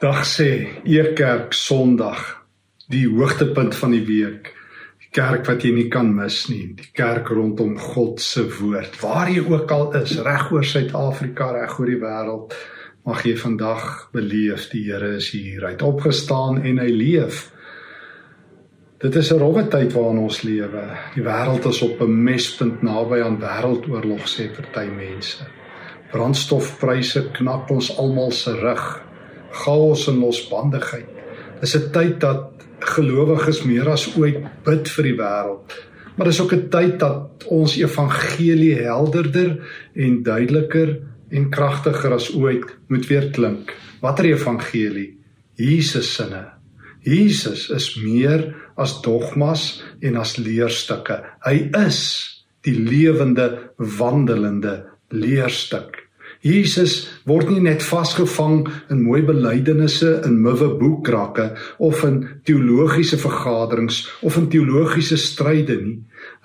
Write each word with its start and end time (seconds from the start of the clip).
Dag 0.00 0.22
sê 0.24 0.80
Ekerk 0.88 1.52
Sondag, 1.52 2.20
die 2.88 3.04
hoogtepunt 3.04 3.74
van 3.76 3.92
die 3.92 4.04
week. 4.08 4.46
Die 4.96 5.10
kerk 5.12 5.42
wat 5.44 5.60
jy 5.60 5.74
nie 5.76 5.90
kan 5.92 6.08
mis 6.16 6.38
nie, 6.48 6.70
die 6.72 6.86
kerk 6.96 7.28
rondom 7.28 7.74
God 7.76 8.22
se 8.24 8.46
woord. 8.48 8.96
Waar 9.02 9.28
jy 9.28 9.42
ook 9.44 9.74
al 9.76 9.90
is, 10.00 10.14
reg 10.24 10.46
oor 10.54 10.64
Suid-Afrika, 10.64 11.50
reg 11.52 11.74
oor 11.76 11.92
die 11.92 11.98
wêreld, 12.00 12.56
mag 13.04 13.26
jy 13.28 13.34
vandag 13.42 13.90
beleef 14.16 14.70
die 14.72 14.86
Here 14.86 15.10
is 15.18 15.28
hier. 15.34 15.66
Hy 15.66 15.74
het 15.74 15.84
opgestaan 15.84 16.62
en 16.64 16.80
hy 16.80 16.88
leef. 16.88 17.42
Dit 19.04 19.20
is 19.20 19.30
'n 19.34 19.38
rowwe 19.44 19.66
tyd 19.68 19.92
waarin 19.92 20.24
ons 20.24 20.40
lewe. 20.48 20.86
Die 21.12 21.26
wêreld 21.28 21.68
is 21.68 21.82
op 21.82 22.00
'n 22.00 22.24
mespunt 22.24 22.80
naby 22.82 23.20
aan 23.20 23.36
wêreldoorlog 23.36 24.24
sê 24.24 24.48
party 24.48 24.88
mense. 24.88 25.44
Brandstofpryse 26.10 27.28
knak 27.36 27.68
ons 27.70 27.92
almal 27.98 28.32
se 28.32 28.56
rug 28.56 29.09
chaos 29.50 30.08
en 30.08 30.20
losbandigheid. 30.20 31.08
Dis 31.60 31.76
'n 31.76 31.90
tyd 31.92 32.20
dat 32.20 32.52
gelowiges 32.78 33.62
meer 33.62 33.88
as 33.88 34.16
ooit 34.16 34.40
bid 34.64 34.88
vir 34.88 35.04
die 35.04 35.16
wêreld. 35.16 35.76
Maar 36.16 36.26
dis 36.26 36.40
ook 36.40 36.52
'n 36.52 36.68
tyd 36.68 36.98
dat 36.98 37.44
ons 37.46 37.76
evangelie 37.76 38.74
helderder 38.74 39.58
en 39.94 40.22
duideliker 40.22 41.00
en 41.30 41.50
kragtiger 41.50 42.12
as 42.12 42.34
ooit 42.34 42.66
moet 42.88 43.06
weer 43.06 43.30
klink. 43.30 43.74
Watter 44.00 44.24
evangelie? 44.24 45.18
Jesus 45.54 46.14
sinne. 46.14 46.46
Jesus 47.00 47.70
is 47.70 47.94
meer 47.96 48.54
as 48.76 49.00
dogmas 49.02 49.82
en 50.00 50.16
as 50.16 50.36
leerstukke. 50.36 51.24
Hy 51.44 51.70
is 51.86 52.00
die 52.60 52.76
lewende 52.76 53.70
wandelende 53.76 54.84
leerstuk. 55.08 56.09
Jesus 56.40 57.04
word 57.28 57.50
nie 57.52 57.60
net 57.60 57.82
vasgevang 57.84 58.62
in 58.88 59.02
mooi 59.04 59.20
belydenisse 59.28 60.22
in 60.24 60.38
muwe 60.40 60.70
boekrakke 60.80 61.50
of 61.78 62.00
in 62.08 62.22
teologiese 62.48 63.18
vergaderings 63.20 64.06
of 64.24 64.38
in 64.40 64.48
teologiese 64.48 65.18
stryde 65.20 65.76
nie. 65.82 65.98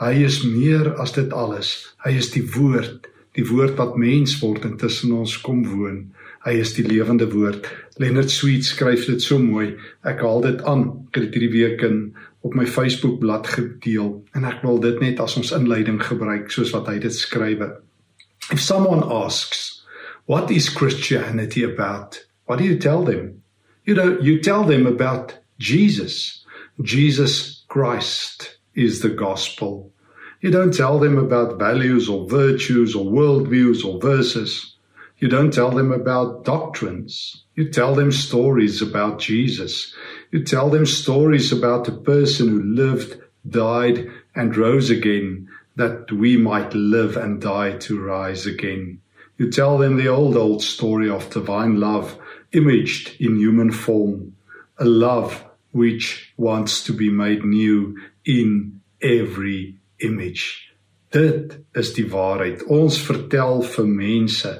Hy 0.03 0.25
is 0.27 0.41
meer 0.43 0.91
as 0.99 1.15
dit 1.15 1.31
alles. 1.31 1.71
Hy 2.03 2.11
is 2.19 2.27
die 2.33 2.43
woord, 2.57 3.07
die 3.39 3.47
woord 3.47 3.79
wat 3.79 3.95
mens 3.95 4.35
word 4.41 4.67
en 4.67 4.75
tussen 4.81 5.15
ons 5.15 5.37
kom 5.43 5.63
woon. 5.69 6.09
Hy 6.43 6.59
is 6.59 6.75
die 6.75 6.83
lewende 6.85 7.29
woord. 7.31 7.65
Leonard 7.97 8.29
Sweet 8.29 8.67
skryf 8.67 9.07
dit 9.07 9.23
so 9.23 9.39
mooi. 9.39 9.77
Ek 10.03 10.19
haal 10.21 10.43
dit 10.43 10.59
aan. 10.67 10.89
Ek 11.07 11.21
het 11.21 11.29
dit 11.29 11.39
hierdie 11.39 11.53
week 11.55 11.87
in 11.87 12.01
op 12.45 12.53
my 12.53 12.67
Facebook 12.67 13.21
bladsy 13.23 13.55
gedeel 13.55 14.11
en 14.37 14.43
ek 14.45 14.59
wil 14.61 14.77
dit 14.83 14.99
net 15.01 15.23
as 15.23 15.33
ons 15.39 15.55
inleiding 15.55 15.97
gebruik 16.03 16.51
soos 16.53 16.75
wat 16.75 16.91
hy 16.91 16.99
dit 17.01 17.15
skrywe. 17.15 17.71
If 18.53 18.61
someone 18.61 19.07
asks 19.09 19.74
What 20.25 20.49
is 20.49 20.69
Christianity 20.69 21.63
about? 21.63 22.25
What 22.45 22.57
do 22.57 22.65
you 22.65 22.79
tell 22.79 23.03
them? 23.03 23.43
You 23.83 23.93
know, 23.93 24.19
you 24.19 24.41
tell 24.41 24.63
them 24.63 24.87
about 24.87 25.37
Jesus. 25.59 26.43
Jesus 26.81 27.63
Christ 27.67 28.57
is 28.73 29.01
the 29.01 29.09
gospel. 29.09 29.91
You 30.41 30.49
don't 30.49 30.73
tell 30.73 30.97
them 30.97 31.19
about 31.19 31.59
values 31.59 32.09
or 32.09 32.27
virtues 32.27 32.95
or 32.95 33.05
worldviews 33.05 33.85
or 33.85 34.01
verses. 34.01 34.75
You 35.19 35.27
don't 35.27 35.53
tell 35.53 35.69
them 35.69 35.91
about 35.91 36.43
doctrines. 36.43 37.43
You 37.53 37.69
tell 37.69 37.93
them 37.93 38.11
stories 38.11 38.81
about 38.81 39.19
Jesus. 39.19 39.93
You 40.31 40.43
tell 40.43 40.71
them 40.71 40.87
stories 40.87 41.51
about 41.51 41.85
the 41.85 41.91
person 41.91 42.47
who 42.47 42.63
lived, 42.63 43.21
died, 43.47 44.09
and 44.33 44.57
rose 44.57 44.89
again, 44.89 45.49
that 45.75 46.11
we 46.11 46.35
might 46.35 46.73
live 46.73 47.15
and 47.15 47.39
die 47.39 47.77
to 47.77 48.01
rise 48.03 48.47
again. 48.47 49.01
You 49.37 49.51
tell 49.51 49.77
them 49.77 49.97
the 49.97 50.07
old, 50.07 50.37
old 50.37 50.63
story 50.63 51.09
of 51.09 51.29
divine 51.29 51.79
love 51.79 52.17
imaged 52.53 53.19
in 53.19 53.37
human 53.37 53.71
form, 53.71 54.35
a 54.77 54.85
love 54.85 55.43
which 55.71 56.33
wants 56.37 56.83
to 56.85 56.93
be 56.93 57.09
made 57.09 57.43
new 57.43 57.97
in 58.23 58.81
every 59.01 59.75
image. 59.99 60.71
Dit 61.11 61.59
is 61.75 61.93
die 61.93 62.07
waarheid. 62.11 62.63
Ons 62.71 62.97
vertel 63.03 63.61
vir 63.63 63.87
mense 63.87 64.51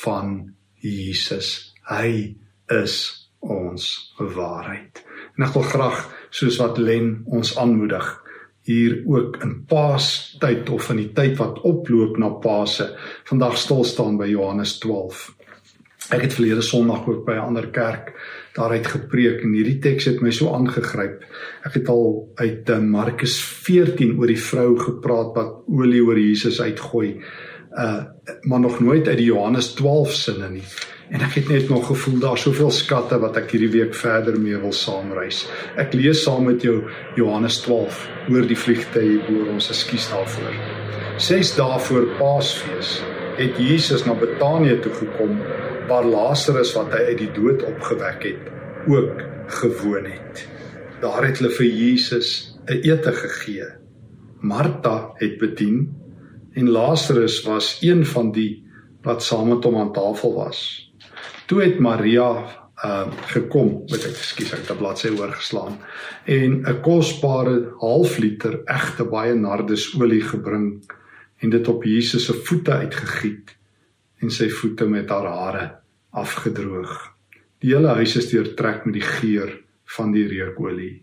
van 0.00 0.54
Jesus. 0.82 1.74
Hy 1.90 2.36
is 2.70 2.96
ons 3.42 4.14
waarheid. 4.18 5.02
En 5.34 5.46
ek 5.46 5.54
wil 5.58 5.66
graag 5.68 6.04
soos 6.34 6.58
wat 6.62 6.78
Len 6.78 7.24
ons 7.26 7.56
aanmoedig 7.58 8.06
hier 8.64 9.02
ook 9.06 9.36
in 9.44 9.64
Paastyd 9.68 10.70
of 10.72 10.88
in 10.90 11.02
die 11.02 11.12
tyd 11.12 11.36
wat 11.40 11.60
oploop 11.68 12.16
na 12.20 12.30
Paase 12.40 12.94
vandag 13.28 13.58
stil 13.60 13.84
staan 13.84 14.16
by 14.20 14.30
Johannes 14.30 14.78
12. 14.80 15.26
Ek 16.12 16.24
het 16.26 16.36
verlede 16.36 16.64
Sondag 16.64 17.06
ook 17.08 17.24
by 17.24 17.32
'n 17.32 17.48
ander 17.48 17.68
kerk 17.68 18.12
daaruit 18.54 18.86
gepreek 18.86 19.42
en 19.42 19.52
hierdie 19.52 19.78
teks 19.78 20.04
het 20.04 20.20
my 20.20 20.30
so 20.30 20.52
aangegryp. 20.54 21.24
Ek 21.64 21.74
het 21.74 21.88
al 21.88 22.32
uit 22.34 22.70
eh, 22.70 22.78
Markus 22.78 23.40
14 23.42 24.18
oor 24.18 24.26
die 24.26 24.40
vrou 24.40 24.78
gepraat 24.78 25.34
wat 25.34 25.64
olie 25.68 26.04
oor 26.04 26.18
Jesus 26.18 26.60
uitgooi. 26.60 27.20
Uh 27.72 28.04
maar 28.42 28.60
nog 28.60 28.80
nooit 28.80 29.08
uit 29.08 29.16
die 29.16 29.26
Johannes 29.26 29.74
12 29.74 30.12
sinne 30.12 30.48
nie. 30.50 30.64
En 31.12 31.20
ek 31.20 31.34
het 31.36 31.48
net 31.48 31.68
nog 31.68 31.86
gevoel 31.86 32.18
daar 32.22 32.38
soveel 32.40 32.70
skatte 32.72 33.18
wat 33.20 33.36
ek 33.36 33.50
hierdie 33.52 33.72
week 33.74 33.96
verder 33.98 34.38
mee 34.40 34.56
wil 34.60 34.72
saamreis. 34.72 35.42
Ek 35.76 35.92
lees 35.92 36.22
saam 36.24 36.46
met 36.48 36.64
jou 36.64 36.78
Johannes 37.18 37.58
12 37.66 37.98
oor 38.32 38.48
die 38.48 38.56
vliegtye 38.56 39.18
oor 39.28 39.50
ons 39.52 39.68
ekskuus 39.74 40.08
daarvoor. 40.12 40.56
Ses 41.20 41.52
dae 41.58 41.76
voor 41.88 42.08
Paasfees 42.18 42.96
het 43.36 43.58
Jesus 43.60 44.06
na 44.06 44.14
Betanië 44.16 44.78
toe 44.80 44.94
gekom 44.96 45.36
waar 45.90 46.06
Lazarus 46.08 46.72
wat 46.78 46.94
hy 46.94 47.02
uit 47.10 47.20
die 47.20 47.32
dood 47.36 47.62
opgewek 47.68 48.24
het 48.30 48.50
ook 48.88 49.22
gewoon 49.60 50.08
het. 50.08 50.46
Daar 51.02 51.26
het 51.26 51.40
hulle 51.40 51.52
vir 51.52 51.66
Jesus 51.66 52.56
'n 52.66 52.80
ete 52.80 53.12
gegee. 53.12 53.68
Martha 54.40 55.12
het 55.20 55.38
bedien 55.38 55.92
en 56.54 56.68
Lazarus 56.68 57.42
was 57.42 57.78
een 57.82 58.06
van 58.06 58.32
die 58.32 58.64
wat 59.02 59.22
saam 59.22 59.48
met 59.48 59.64
hom 59.64 59.76
aan 59.76 59.92
tafel 59.92 60.34
was. 60.34 60.90
Toe 61.46 61.60
het 61.60 61.78
Maria 61.78 62.28
uh 62.84 63.06
gekom, 63.30 63.68
moet 63.86 64.02
ek 64.02 64.16
ekskuus, 64.16 64.52
ek 64.56 64.62
het 64.64 64.70
'n 64.72 64.80
bladsy 64.80 65.10
oorgeslaan 65.12 65.76
en 66.24 66.64
'n 66.64 66.80
kosbare 66.80 67.74
half 67.80 68.18
liter 68.18 68.62
egte 68.64 69.04
baie 69.04 69.34
nardesolie 69.34 70.22
gebring 70.22 70.82
en 71.38 71.50
dit 71.50 71.68
op 71.68 71.84
Jesus 71.84 72.24
se 72.24 72.32
voete 72.32 72.72
uitgegiet 72.72 73.56
en 74.20 74.30
sy 74.30 74.48
voete 74.48 74.88
met 74.88 75.08
haar 75.08 75.26
hare 75.26 75.70
afgedroog. 76.10 77.14
Die 77.60 77.74
hele 77.74 77.88
huis 77.88 78.16
is 78.16 78.28
deurtrek 78.28 78.84
met 78.84 78.94
die 78.94 79.08
geur 79.20 79.60
van 79.84 80.12
die 80.12 80.26
reukolie. 80.26 81.02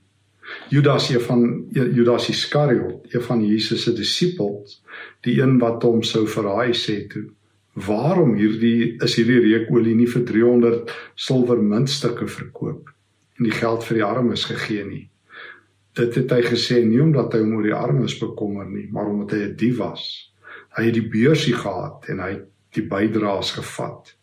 Judas 0.70 1.10
een 1.10 1.22
van 1.22 1.68
Judas 1.72 2.30
Iskariot, 2.30 3.14
een 3.14 3.22
van 3.22 3.46
Jesus 3.46 3.84
se 3.84 3.94
disippels, 3.94 4.82
die 5.22 5.42
een 5.42 5.60
wat 5.60 5.84
hom 5.84 6.04
sou 6.04 6.28
verraai 6.28 6.74
sê 6.74 7.08
toe 7.08 7.30
waarom 7.74 8.36
hierdie 8.36 8.98
is 9.04 9.16
hierdie 9.16 9.40
reukolie 9.46 9.96
nie 9.96 10.08
vir 10.10 10.26
300 10.28 10.92
silwer 11.16 11.62
muntstukke 11.64 12.28
verkoop 12.28 12.90
en 13.40 13.48
die 13.48 13.56
geld 13.56 13.86
vir 13.88 14.02
die 14.02 14.06
armes 14.06 14.46
gegee 14.50 14.84
nie. 14.86 15.06
Dit 15.96 16.16
het 16.16 16.32
hy 16.32 16.42
gesê 16.46 16.82
nie 16.86 17.02
omdat 17.04 17.34
hy 17.36 17.42
oor 17.44 17.64
die 17.64 17.76
armes 17.76 18.18
bekommer 18.20 18.68
nie, 18.68 18.88
maar 18.92 19.10
omdat 19.12 19.32
hy 19.32 19.42
'n 19.48 19.56
dief 19.56 19.78
was. 19.78 20.32
Hy 20.78 20.86
het 20.86 20.94
die 20.94 21.10
beursie 21.10 21.56
gehad 21.56 22.08
en 22.10 22.20
hy 22.20 22.30
het 22.30 22.46
die 22.76 22.88
bydraes 22.88 23.52
gevat. 23.52 24.16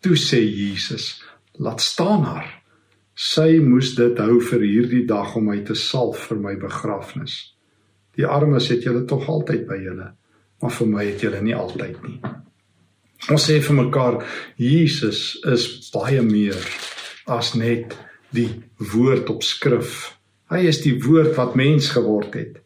Toe 0.00 0.16
sê 0.16 0.40
Jesus, 0.42 1.22
laat 1.58 1.80
staan 1.80 2.22
haar. 2.22 2.62
Sy 3.14 3.58
moes 3.58 3.94
dit 3.94 4.18
hou 4.18 4.40
vir 4.40 4.60
hierdie 4.60 5.06
dag 5.06 5.36
om 5.36 5.46
my 5.50 5.60
te 5.66 5.74
salf 5.74 6.28
vir 6.30 6.38
my 6.38 6.54
begrafnis. 6.56 7.54
Die 8.14 8.26
armes 8.26 8.68
het 8.68 8.82
julle 8.82 9.04
tog 9.04 9.28
altyd 9.28 9.66
by 9.66 9.78
julle, 9.82 10.14
maar 10.62 10.70
vir 10.70 10.86
my 10.86 11.04
het 11.04 11.20
julle 11.20 11.40
nie 11.42 11.54
altyd 11.54 12.02
nie. 12.02 12.20
Ons 13.26 13.48
sê 13.48 13.58
vir 13.60 13.76
mekaar 13.76 14.20
Jesus 14.62 15.40
is 15.50 15.66
baie 15.90 16.22
meer 16.22 16.56
as 17.26 17.52
net 17.58 17.96
die 18.32 18.48
woord 18.92 19.28
op 19.32 19.42
skrif. 19.42 20.14
Hy 20.48 20.62
is 20.70 20.80
die 20.84 20.94
woord 21.02 21.34
wat 21.36 21.56
mens 21.58 21.90
geword 21.92 22.38
het. 22.38 22.60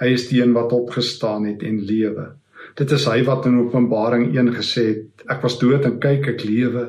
Hy 0.00 0.12
is 0.14 0.28
die 0.30 0.40
een 0.42 0.54
wat 0.56 0.72
opgestaan 0.76 1.48
het 1.50 1.64
en 1.66 1.82
lewe. 1.88 2.30
Dit 2.78 2.92
is 2.92 3.06
hy 3.10 3.22
wat 3.26 3.48
in 3.48 3.58
Openbaring 3.64 4.30
1 4.30 4.54
gesê 4.56 4.86
het: 4.92 5.26
Ek 5.32 5.42
was 5.44 5.58
dood 5.60 5.84
en 5.88 5.98
kyk 6.00 6.30
ek 6.36 6.46
lewe 6.46 6.86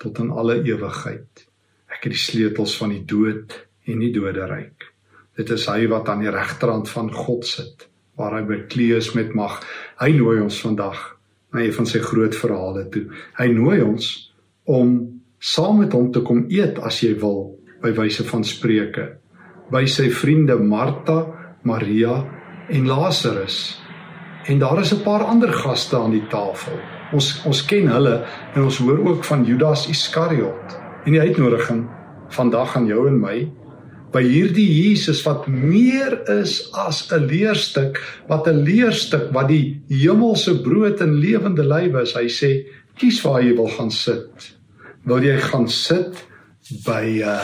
tot 0.00 0.18
in 0.22 0.30
alle 0.30 0.60
ewigheid. 0.62 1.46
Ek 1.92 2.06
het 2.06 2.14
die 2.14 2.20
sleutels 2.20 2.76
van 2.78 2.94
die 2.94 3.04
dood 3.04 3.56
en 3.88 4.00
die 4.00 4.12
doderyk. 4.14 4.88
Dit 5.36 5.50
is 5.50 5.66
hy 5.68 5.86
wat 5.90 6.08
aan 6.12 6.24
die 6.24 6.32
regterhand 6.32 6.90
van 6.92 7.08
God 7.12 7.46
sit, 7.48 7.88
waar 8.20 8.36
hy 8.36 8.44
bekleed 8.48 9.00
is 9.00 9.12
met 9.16 9.34
mag. 9.36 9.60
Hy 10.00 10.12
nooi 10.16 10.40
ons 10.44 10.60
vandag 10.60 11.11
na 11.52 11.60
een 11.60 11.72
van 11.72 11.86
sy 11.86 11.98
groot 11.98 12.34
verhale 12.34 12.88
toe. 12.88 13.06
Hy 13.38 13.46
nooi 13.52 13.80
ons 13.82 14.32
om 14.64 14.94
saam 15.38 15.78
met 15.82 15.92
hom 15.92 16.12
te 16.12 16.22
kom 16.22 16.46
eet 16.48 16.78
as 16.78 17.02
jy 17.02 17.14
wil 17.20 17.58
by 17.82 17.90
wyse 17.96 18.24
van 18.24 18.44
spreuke 18.46 19.08
by 19.72 19.86
sy 19.88 20.10
vriende 20.12 20.58
Martha, 20.60 21.22
Maria 21.64 22.18
en 22.72 22.86
Lazarus. 22.86 23.78
En 24.50 24.58
daar 24.58 24.80
is 24.80 24.92
'n 24.92 25.02
paar 25.02 25.24
ander 25.24 25.52
gaste 25.52 25.96
aan 25.96 26.10
die 26.10 26.26
tafel. 26.28 26.76
Ons 27.12 27.42
ons 27.44 27.64
ken 27.64 27.88
hulle 27.88 28.24
en 28.54 28.62
ons 28.62 28.78
hoor 28.78 28.98
ook 29.08 29.24
van 29.24 29.44
Judas 29.44 29.88
Iskariot. 29.88 30.78
En 31.04 31.12
die 31.12 31.20
uitnodiging 31.20 31.88
vandag 32.28 32.76
aan 32.76 32.86
jou 32.86 33.08
en 33.08 33.20
my 33.20 33.50
by 34.12 34.22
hierdie 34.24 34.68
Jesus 34.68 35.22
wat 35.24 35.46
meer 35.48 36.20
is 36.30 36.68
as 36.76 37.08
'n 37.12 37.26
leerstuk, 37.26 38.00
wat 38.28 38.46
'n 38.48 38.64
leerstuk 38.64 39.32
wat 39.32 39.48
die 39.48 39.80
hemelse 39.88 40.60
brood 40.62 41.00
en 41.00 41.20
lewende 41.20 41.64
lywe 41.64 42.02
is. 42.02 42.14
Hy 42.14 42.28
sê, 42.28 42.50
kies 42.96 43.22
waar 43.24 43.42
jy 43.42 43.56
wil 43.56 43.68
gaan 43.68 43.90
sit. 43.90 44.56
Wil 45.04 45.24
jy 45.24 45.38
gaan 45.38 45.68
sit 45.68 46.24
by 46.86 47.22
uh 47.24 47.42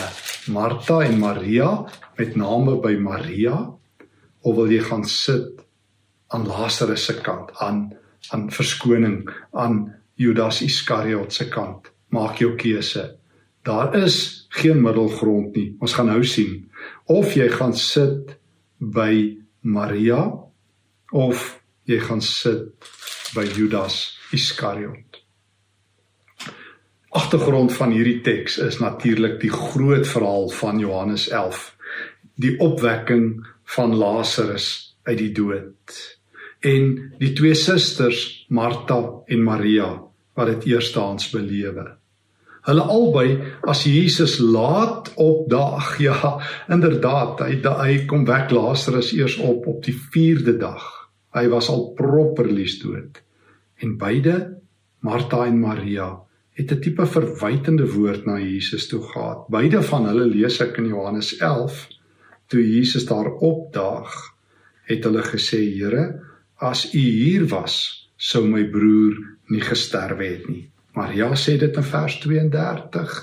Martha 0.49 1.03
en 1.05 1.19
Maria 1.19 1.85
met 2.17 2.37
name 2.37 2.81
by 2.81 2.97
Maria 2.97 3.69
of 4.43 4.57
wil 4.57 4.71
jy 4.71 4.81
gaan 4.81 5.05
sit 5.05 5.61
aan 6.33 6.47
Lazarus 6.47 7.05
se 7.05 7.21
kant 7.21 7.53
aan 7.61 7.93
aan 8.33 8.51
verskoning 8.51 9.29
aan 9.53 9.95
Judas 10.17 10.63
Iskariot 10.63 11.33
se 11.33 11.49
kant? 11.49 11.91
Maak 12.11 12.39
jou 12.41 12.57
keuse. 12.57 13.18
Daar 13.69 13.93
is 13.95 14.47
geen 14.49 14.81
middelgrond 14.81 15.57
nie. 15.57 15.75
Ons 15.85 15.93
gaan 15.93 16.09
nou 16.09 16.23
sien 16.25 16.71
of 17.05 17.35
jy 17.37 17.51
gaan 17.53 17.75
sit 17.77 18.39
by 18.81 19.37
Maria 19.61 20.23
of 21.13 21.43
jy 21.89 21.99
gaan 22.01 22.23
sit 22.25 22.89
by 23.37 23.45
Judas 23.45 24.17
Iskariot. 24.33 25.21
Agtergrond 27.13 27.73
van 27.77 27.93
hierdie 27.93 28.23
teks 28.25 28.57
is 28.65 28.81
natuurlik 28.81 29.37
die 29.45 29.53
groot 29.53 30.09
verhaal 30.09 30.49
van 30.63 30.81
Johannes 30.81 31.29
11, 31.29 31.61
die 32.41 32.55
opwekking 32.65 33.45
van 33.77 33.97
Lazarus 33.97 34.97
uit 35.05 35.19
die 35.21 35.33
dood 35.37 36.01
en 36.65 36.95
die 37.21 37.35
twee 37.37 37.55
susters 37.57 38.47
Martha 38.49 39.03
en 39.29 39.45
Maria 39.45 39.93
wat 40.39 40.55
dit 40.55 40.73
eerstehands 40.73 41.29
belewe. 41.37 41.98
Hulle 42.69 42.85
albei 42.85 43.31
as 43.65 43.87
Jesus 43.89 44.39
laat 44.45 45.13
opdaag. 45.17 45.97
Ja, 46.09 46.37
inderdaad, 46.69 47.41
hy 47.41 47.57
hy 47.65 47.95
kom 48.11 48.27
wek 48.29 48.53
Lazarus 48.53 49.15
eers 49.17 49.39
op 49.41 49.67
op 49.67 49.81
die 49.87 49.97
4de 49.97 50.59
dag. 50.61 50.85
Hy 51.35 51.49
was 51.49 51.71
al 51.73 51.93
properly 51.97 52.69
dood. 52.83 53.23
En 53.81 53.97
beide, 53.99 54.35
Martha 55.01 55.47
en 55.47 55.61
Maria, 55.61 56.11
het 56.59 56.73
'n 56.73 56.81
tipe 56.81 57.07
verwytende 57.07 57.87
woord 57.87 58.27
na 58.27 58.39
Jesus 58.39 58.89
toe 58.89 59.03
gehad. 59.03 59.49
Beide 59.49 59.83
van 59.83 60.07
hulle 60.07 60.27
lees 60.27 60.61
ek 60.61 60.79
in 60.79 60.89
Johannes 60.89 61.37
11 61.39 61.89
toe 62.49 62.63
Jesus 62.63 63.07
daar 63.07 63.31
opdaag, 63.31 64.13
het 64.85 65.05
hulle 65.05 65.23
gesê: 65.23 65.61
"Here, 65.79 66.21
as 66.57 66.95
U 66.95 66.99
hier 66.99 67.47
was, 67.47 68.09
sou 68.17 68.45
my 68.47 68.65
broer 68.65 69.15
nie 69.49 69.61
gesterwe 69.61 70.25
het 70.25 70.49
nie." 70.49 70.71
Maria 70.99 71.31
sê 71.39 71.57
dit 71.61 71.77
in 71.81 71.87
vers 71.93 72.19
32 72.25 73.19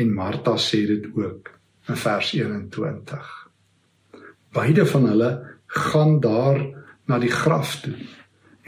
en 0.00 0.14
Martha 0.14 0.56
sê 0.56 0.86
dit 0.88 1.08
ook 1.18 1.50
in 1.90 1.98
vers 2.04 2.32
21. 2.32 3.28
Beide 4.56 4.86
van 4.86 5.06
hulle 5.10 5.30
gaan 5.66 6.20
daar 6.24 6.62
na 7.10 7.18
die 7.22 7.32
graf 7.32 7.76
toe 7.84 7.96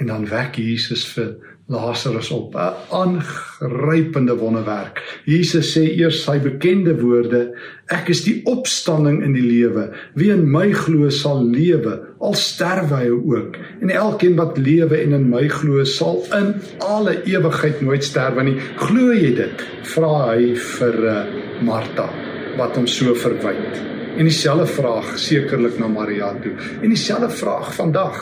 en 0.01 0.11
dan 0.11 0.27
wek 0.29 0.59
Jesus 0.59 1.05
vir 1.15 1.37
Lazarus 1.73 2.31
op 2.31 2.55
'n 2.55 2.73
aangrypende 2.91 4.37
wonderwerk. 4.37 5.23
Jesus 5.25 5.73
sê 5.73 5.83
eers 5.97 6.23
sy 6.25 6.39
bekende 6.39 7.01
woorde: 7.01 7.55
Ek 7.87 8.09
is 8.09 8.25
die 8.25 8.41
opstanding 8.45 9.23
in 9.23 9.33
die 9.33 9.47
lewe. 9.47 9.91
Wie 10.15 10.31
in 10.31 10.51
my 10.51 10.73
glo 10.73 11.09
sal 11.11 11.45
lewe 11.45 12.01
al 12.21 12.35
sterwe 12.35 12.95
hy 12.95 13.09
ook. 13.11 13.57
En 13.81 13.91
elkeen 13.91 14.37
wat 14.37 14.59
lewe 14.59 14.97
en 14.97 15.13
in 15.13 15.29
my 15.29 15.49
glo 15.49 15.85
sal 15.85 16.23
in 16.33 16.55
alle 16.79 17.23
ewigheid 17.25 17.81
nooit 17.81 18.05
sterwe 18.05 18.43
nie. 18.43 18.59
Glo 18.77 19.13
jy 19.13 19.35
dit? 19.35 19.65
Vra 19.83 20.13
hy 20.35 20.55
vir 20.55 20.95
uh, 21.05 21.25
Martha 21.63 22.09
wat 22.57 22.77
hom 22.77 22.87
so 22.87 23.15
verwyd. 23.15 23.81
En 24.17 24.29
dieselfde 24.29 24.67
vraag 24.67 25.19
sekerlik 25.19 25.79
na 25.81 25.89
Maria 25.89 26.35
toe. 26.43 26.53
En 26.83 26.89
dieselfde 26.89 27.31
vraag 27.31 27.75
vandag. 27.75 28.19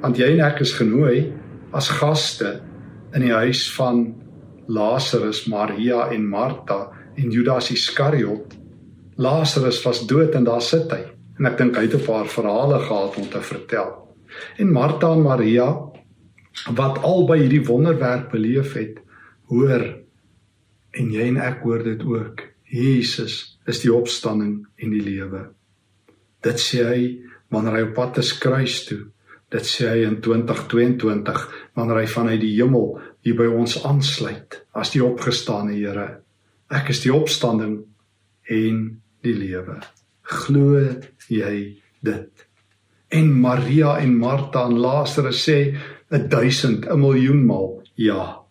Want 0.00 0.18
jy 0.18 0.32
en 0.34 0.40
ek 0.40 0.60
is 0.60 0.72
genooi 0.76 1.32
as 1.76 1.90
gaste 2.00 2.56
in 3.14 3.24
die 3.26 3.34
huis 3.34 3.66
van 3.76 4.08
Lazarus, 4.66 5.44
Maria 5.46 6.08
en 6.12 6.24
Martha 6.28 6.88
en 7.16 7.30
Judas 7.30 7.70
Iskariot. 7.70 8.56
Lazarus 9.16 9.82
was 9.84 10.06
dood 10.08 10.34
en 10.34 10.44
daar 10.44 10.64
sit 10.64 10.90
hy. 10.92 11.04
En 11.36 11.48
ek 11.48 11.58
dink 11.60 11.76
hy 11.76 11.84
het 11.86 11.94
'n 11.94 12.06
paar 12.06 12.26
verhale 12.26 12.80
gehad 12.80 13.16
om 13.16 13.28
te 13.28 13.40
vertel. 13.40 14.08
En 14.58 14.72
Martha 14.72 15.12
en 15.12 15.22
Maria 15.22 15.68
wat 16.72 17.02
albei 17.04 17.40
hierdie 17.40 17.64
wonderwerk 17.64 18.30
beleef 18.30 18.72
het, 18.72 18.98
hoor 19.48 20.00
en 20.92 21.12
jy 21.12 21.28
en 21.28 21.36
ek 21.36 21.60
hoor 21.62 21.82
dit 21.84 22.02
ook. 22.02 22.40
Jesus 22.64 23.58
is 23.66 23.80
die 23.80 23.92
opstanding 23.92 24.66
en 24.76 24.90
die 24.90 25.02
lewe. 25.02 25.52
Dit 26.40 26.58
sê 26.58 26.84
hy 26.84 27.02
wanneer 27.48 27.72
hy 27.72 27.82
op 27.82 27.94
pad 27.94 28.18
is 28.18 28.32
kruis 28.38 28.84
toe 28.88 29.06
Dit 29.52 29.66
sê 29.68 29.88
hy 29.92 30.06
in 30.06 30.18
2022 30.22 31.42
wanneer 31.78 32.00
hy 32.02 32.06
vanuit 32.10 32.40
die 32.42 32.54
hemel 32.56 32.96
hier 33.26 33.36
by 33.38 33.46
ons 33.46 33.76
aansluit 33.86 34.62
as 34.74 34.90
die 34.94 35.02
opgestane 35.04 35.76
Here. 35.76 36.06
Ek 36.66 36.90
is 36.90 37.04
die 37.04 37.12
opstanding 37.14 37.78
en 38.50 38.80
die 39.22 39.34
lewe. 39.38 39.78
Glo 40.26 40.80
jy 41.30 41.78
dit? 42.02 42.46
En 43.14 43.30
Maria 43.38 43.96
en 44.02 44.16
Martha 44.18 44.64
en 44.66 44.80
Lazarus 44.82 45.44
sê 45.46 45.58
'n 46.10 46.28
1000, 46.28 46.86
'n 46.90 47.00
miljoen 47.00 47.46
maal 47.46 47.82
ja. 47.94 48.42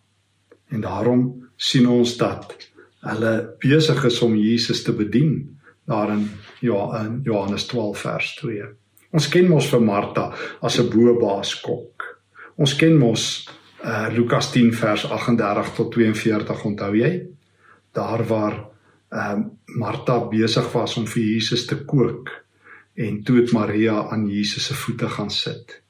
En 0.70 0.80
daarom 0.80 1.50
sien 1.56 1.86
ons 1.86 2.16
dat 2.16 2.56
hulle 3.00 3.56
besig 3.60 4.04
is 4.04 4.22
om 4.22 4.34
Jesus 4.34 4.82
te 4.82 4.92
bedien 4.92 5.58
daarin 5.86 6.28
ja 6.60 7.04
in 7.04 7.20
Johannes 7.24 7.66
12 7.66 7.98
vers 7.98 8.34
2. 8.34 8.64
Ons 9.16 9.30
ken 9.32 9.48
mos 9.48 9.70
vir 9.72 9.80
Martha 9.80 10.26
as 10.60 10.78
'n 10.78 10.90
boebaaskok. 10.92 12.04
Ons 12.58 12.74
ken 12.76 12.98
mos 12.98 13.48
uh 13.84 14.08
Lukas 14.12 14.50
10 14.52 14.72
vers 14.72 15.04
38 15.04 15.74
tot 15.76 15.92
42 15.92 16.64
onthou 16.64 16.92
jy? 16.94 17.12
Daar 17.92 18.26
waar 18.26 18.56
ehm 19.10 19.40
uh, 19.40 19.44
Martha 19.76 20.18
besig 20.28 20.72
was 20.72 20.96
om 20.96 21.06
vir 21.06 21.22
Jesus 21.22 21.66
te 21.66 21.76
kook 21.84 22.30
en 22.94 23.22
toe 23.22 23.36
het 23.40 23.52
Maria 23.52 24.08
aan 24.10 24.28
Jesus 24.28 24.64
se 24.64 24.74
voete 24.74 25.08
gaan 25.08 25.30
sit. 25.30 25.82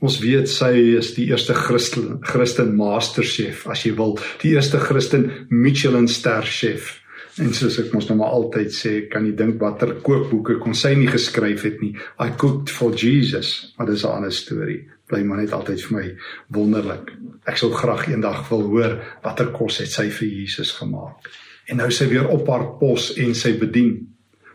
Ons 0.00 0.18
weet 0.18 0.48
sy 0.48 0.96
is 0.98 1.14
die 1.14 1.26
eerste 1.28 1.54
Christen 1.54 2.20
Christen 2.22 2.76
masterchef 2.76 3.66
as 3.66 3.84
jy 3.84 3.94
wil, 3.96 4.18
die 4.42 4.54
eerste 4.54 4.78
Christen 4.78 5.46
Michelin 5.50 6.08
ster 6.08 6.42
chef. 6.42 6.99
En 7.40 7.54
soos 7.56 7.78
ek 7.80 7.94
mos 7.94 8.08
nou 8.10 8.18
maar 8.20 8.34
altyd 8.36 8.74
sê, 8.74 8.90
kan 9.08 9.24
jy 9.24 9.32
dink 9.36 9.60
watter 9.62 9.94
kookboeke 10.04 10.58
kon 10.60 10.74
sy 10.76 10.92
nie 10.98 11.08
geskryf 11.08 11.64
het 11.64 11.78
nie. 11.80 11.94
I 12.20 12.34
cooked 12.36 12.72
for 12.72 12.92
Jesus, 12.92 13.72
maar 13.76 13.88
dis 13.88 14.04
'n 14.04 14.12
ander 14.12 14.32
storie. 14.32 14.88
Bly 15.08 15.22
maar 15.24 15.40
net 15.40 15.52
altyd 15.52 15.80
vir 15.82 15.96
my 15.96 16.16
wonderlik. 16.48 17.12
Ek 17.46 17.56
sou 17.56 17.70
graag 17.72 18.08
eendag 18.08 18.48
wil 18.50 18.62
hoor 18.62 19.00
watter 19.22 19.50
kos 19.50 19.78
het 19.78 19.88
sy 19.88 20.10
vir 20.10 20.28
Jesus 20.28 20.72
gemaak. 20.72 21.30
En 21.68 21.76
nou 21.76 21.90
sy 21.90 22.08
weer 22.08 22.28
op 22.28 22.48
haar 22.48 22.78
pos 22.78 23.16
en 23.16 23.34
sy 23.34 23.58
bedien. 23.58 24.08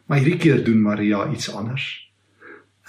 Maar 0.05 0.19
hierdie 0.19 0.37
keer 0.37 0.63
doen 0.63 0.81
Maria 0.81 1.31
iets 1.31 1.49
anders. 1.49 2.11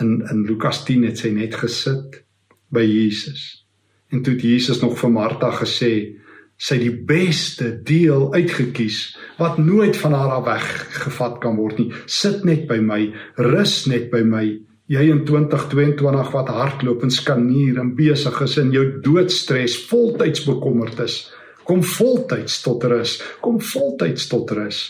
In 0.00 0.22
in 0.30 0.44
Lukas 0.44 0.84
10 0.84 1.04
het 1.04 1.18
sy 1.18 1.30
net 1.30 1.54
gesit 1.54 2.22
by 2.68 2.82
Jesus. 2.82 3.66
En 4.10 4.22
toe 4.22 4.34
het 4.34 4.42
Jesus 4.42 4.80
nog 4.80 4.98
vir 4.98 5.10
Martha 5.10 5.50
gesê, 5.50 6.16
sy 6.56 6.78
die 6.80 6.92
beste 6.92 7.70
deel 7.84 8.30
uitgekies 8.34 9.16
wat 9.40 9.58
nooit 9.60 9.96
van 10.00 10.16
haar 10.16 10.38
af 10.38 10.46
weggevat 10.46 11.40
kan 11.42 11.58
word 11.60 11.80
nie. 11.80 11.90
Sit 12.06 12.44
net 12.48 12.64
by 12.70 12.78
my, 12.80 13.02
rus 13.36 13.84
net 13.90 14.08
by 14.12 14.22
my. 14.24 14.46
Jy 14.88 15.04
in 15.10 15.24
2022 15.26 16.32
wat 16.32 16.52
hardloop 16.54 17.04
en 17.04 17.12
skanier 17.12 17.80
en 17.82 17.94
besig 17.98 18.40
is 18.46 18.56
in 18.62 18.72
jou 18.72 18.86
doodstres, 19.02 19.80
voltyds 19.90 20.46
bekommerd 20.46 21.02
is, 21.04 21.24
kom 21.66 21.82
voltyds 21.82 22.60
tot 22.62 22.86
rus, 22.86 23.18
kom 23.42 23.58
voltyds 23.60 24.30
tot 24.30 24.52
rus. 24.56 24.84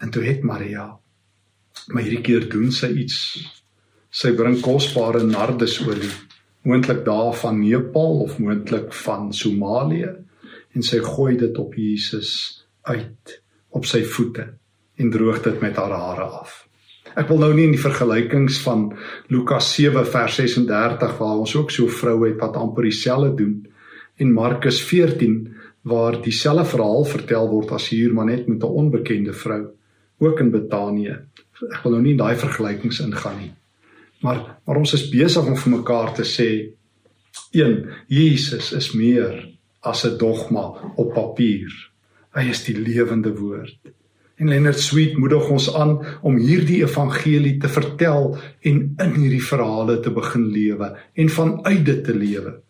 En 0.00 0.12
toe 0.12 0.22
het 0.24 0.44
Maria 0.44 0.90
maar 1.88 2.04
hierdie 2.04 2.22
keer 2.24 2.46
doen 2.50 2.70
sy 2.74 2.90
iets. 3.02 3.16
Sy 4.10 4.32
bring 4.38 4.58
kosbare 4.62 5.22
nardesolie, 5.24 6.10
moontlik 6.66 7.04
daar 7.06 7.32
van 7.40 7.60
Nepal 7.62 8.24
of 8.26 8.38
moontlik 8.42 8.92
van 9.04 9.30
Somalië 9.34 10.10
en 10.74 10.82
sy 10.86 11.00
gooi 11.04 11.36
dit 11.36 11.58
op 11.58 11.74
Jesus 11.74 12.32
uit 12.82 13.40
op 13.70 13.86
sy 13.86 14.02
voete 14.06 14.46
en 15.00 15.10
droog 15.10 15.42
dit 15.42 15.60
met 15.62 15.76
haar 15.78 15.94
hare 15.94 16.26
af. 16.40 16.66
Ek 17.18 17.28
wil 17.30 17.40
nou 17.42 17.50
nie 17.54 17.66
in 17.66 17.74
die 17.74 17.82
vergelykings 17.82 18.60
van 18.62 18.90
Lukas 19.32 19.72
7 19.74 20.04
vers 20.06 20.36
36 20.38 21.16
waar 21.18 21.42
ons 21.42 21.54
ook 21.58 21.72
so 21.74 21.90
vroue 21.90 22.28
het 22.28 22.40
wat 22.42 22.58
amper 22.60 22.86
dieselfde 22.86 23.32
doen 23.38 23.56
en 24.20 24.34
Markus 24.36 24.82
14 24.86 25.38
waar 25.90 26.20
dieselfde 26.22 26.66
verhaal 26.68 27.06
vertel 27.08 27.48
word 27.50 27.72
as 27.74 27.88
hier 27.90 28.12
maar 28.14 28.28
net 28.28 28.46
met 28.48 28.62
'n 28.62 28.76
onbekende 28.82 29.32
vrou 29.32 29.70
ook 30.18 30.40
in 30.40 30.50
Betanië. 30.50 31.16
Ek 31.72 31.82
wil 31.82 31.92
nou 31.92 32.02
nie 32.02 32.12
in 32.12 32.22
daai 32.22 32.36
vergelykings 32.36 33.00
ingaan 33.00 33.38
nie. 33.38 33.52
Maar 34.20 34.60
maar 34.66 34.76
ons 34.76 34.92
is 34.92 35.08
besig 35.08 35.46
om 35.46 35.56
vir 35.56 35.72
mekaar 35.78 36.14
te 36.14 36.22
sê 36.22 36.74
een 37.52 37.88
Jesus 38.08 38.72
is 38.72 38.92
meer 38.92 39.48
as 39.80 40.04
'n 40.04 40.18
dogma 40.18 40.92
op 40.96 41.14
papier. 41.14 41.72
Hy 42.34 42.50
is 42.50 42.64
die 42.64 42.78
lewende 42.78 43.34
woord. 43.36 43.78
En 44.36 44.48
Leonard 44.48 44.78
Sweet 44.78 45.16
moedig 45.16 45.48
ons 45.48 45.74
aan 45.74 45.98
om 46.22 46.36
hierdie 46.36 46.82
evangelie 46.82 47.58
te 47.60 47.68
vertel 47.68 48.38
en 48.60 48.94
in 48.96 49.14
hierdie 49.14 49.44
verhale 49.44 50.00
te 50.00 50.10
begin 50.10 50.46
lewe 50.48 50.96
en 51.14 51.28
vanuit 51.28 51.84
dit 51.84 52.04
te 52.04 52.14
lewe. 52.14 52.60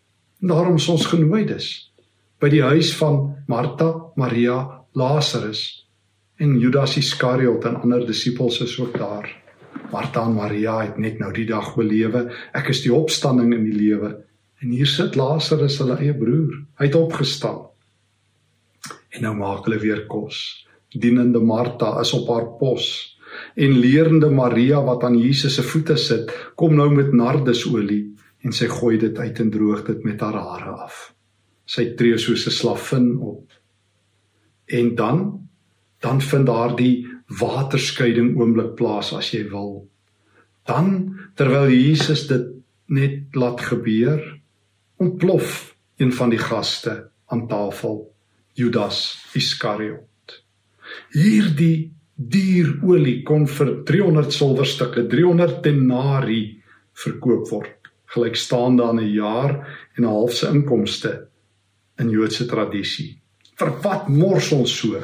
En 0.41 0.47
daarom 0.47 0.75
is 0.75 0.87
ons 0.87 1.05
genooi 1.05 1.45
dus 1.45 1.93
by 2.41 2.49
die 2.49 2.63
huis 2.63 2.89
van 2.97 3.35
Martha, 3.47 3.93
Maria, 4.15 4.57
Lazarus 4.97 5.85
en 6.41 6.57
Judas 6.59 6.97
Iskariot 6.97 7.65
en 7.69 7.77
ander 7.85 8.05
disippels 8.07 8.59
is 8.65 8.79
ook 8.81 8.97
daar. 8.97 9.29
Martha 9.91 10.25
en 10.25 10.35
Maria 10.35 10.79
het 10.81 10.97
net 10.97 11.19
nou 11.19 11.29
die 11.35 11.45
dag 11.45 11.75
belewe, 11.75 12.25
ek 12.57 12.71
is 12.73 12.81
die 12.83 12.93
opstanding 12.93 13.53
in 13.53 13.63
die 13.69 13.77
lewe. 13.77 14.15
En 14.61 14.69
hier 14.69 14.87
sit 14.87 15.15
Lazarus, 15.15 15.79
hulle 15.81 15.97
eie 15.97 16.13
broer. 16.17 16.53
Hy 16.77 16.85
het 16.85 16.95
opgestaan. 16.95 17.67
En 19.11 19.25
nou 19.25 19.35
maak 19.35 19.65
hulle 19.65 19.81
weer 19.81 20.05
kos 20.07 20.61
dienende 20.91 21.39
Martha 21.39 21.99
is 22.01 22.11
op 22.13 22.29
haar 22.29 22.47
pos 22.59 22.87
en 23.55 23.77
leerende 23.79 24.29
Maria 24.29 24.81
wat 24.83 25.03
aan 25.07 25.15
Jesus 25.19 25.55
se 25.55 25.63
voete 25.63 25.95
sit, 25.97 26.31
kom 26.59 26.75
nou 26.75 26.89
met 26.91 27.13
nardesolie 27.15 28.03
en 28.43 28.51
sy 28.55 28.67
gooi 28.67 28.97
dit 28.99 29.17
uit 29.17 29.39
en 29.39 29.51
droog 29.53 29.85
dit 29.87 30.03
met 30.03 30.19
haar 30.21 30.35
hare 30.35 30.73
af. 30.87 31.11
Sy 31.65 31.93
tree 31.95 32.17
soos 32.17 32.47
'n 32.47 32.51
slavin 32.51 33.17
op. 33.19 33.47
En 34.67 34.95
dan 34.95 35.47
dan 36.01 36.21
vind 36.21 36.45
daar 36.45 36.75
die 36.75 37.07
waterskeiding 37.39 38.37
oomblik 38.39 38.75
plaas 38.75 39.13
as 39.13 39.31
jy 39.31 39.49
wil. 39.49 39.87
Dan 40.65 41.15
terwyl 41.35 41.69
Jesus 41.69 42.27
dit 42.27 42.47
net 42.87 43.23
laat 43.31 43.61
gebeur, 43.61 44.40
ontplof 45.01 45.75
een 45.97 46.13
van 46.13 46.29
die 46.29 46.39
gaste 46.41 47.09
aan 47.33 47.47
tafel, 47.47 48.03
Judas 48.53 49.17
Iskariot. 49.37 50.37
Hierdie 51.15 51.91
dierolie 52.15 53.21
kon 53.25 53.47
vir 53.49 53.73
300 53.87 54.33
silwerstukke, 54.35 55.07
300 55.09 55.61
denari 55.65 56.43
verkoop 57.01 57.49
word, 57.49 57.91
gelykstaande 58.13 58.83
aan 58.83 58.99
'n 58.99 59.13
jaar 59.13 59.51
en 59.97 60.03
'n 60.03 60.11
half 60.11 60.33
se 60.33 60.47
inkomste 60.47 61.27
in 61.97 62.09
Joodse 62.09 62.45
tradisie. 62.45 63.17
Vir 63.55 63.71
wat 63.81 64.07
mors 64.09 64.51
ons 64.51 64.77
so? 64.77 65.01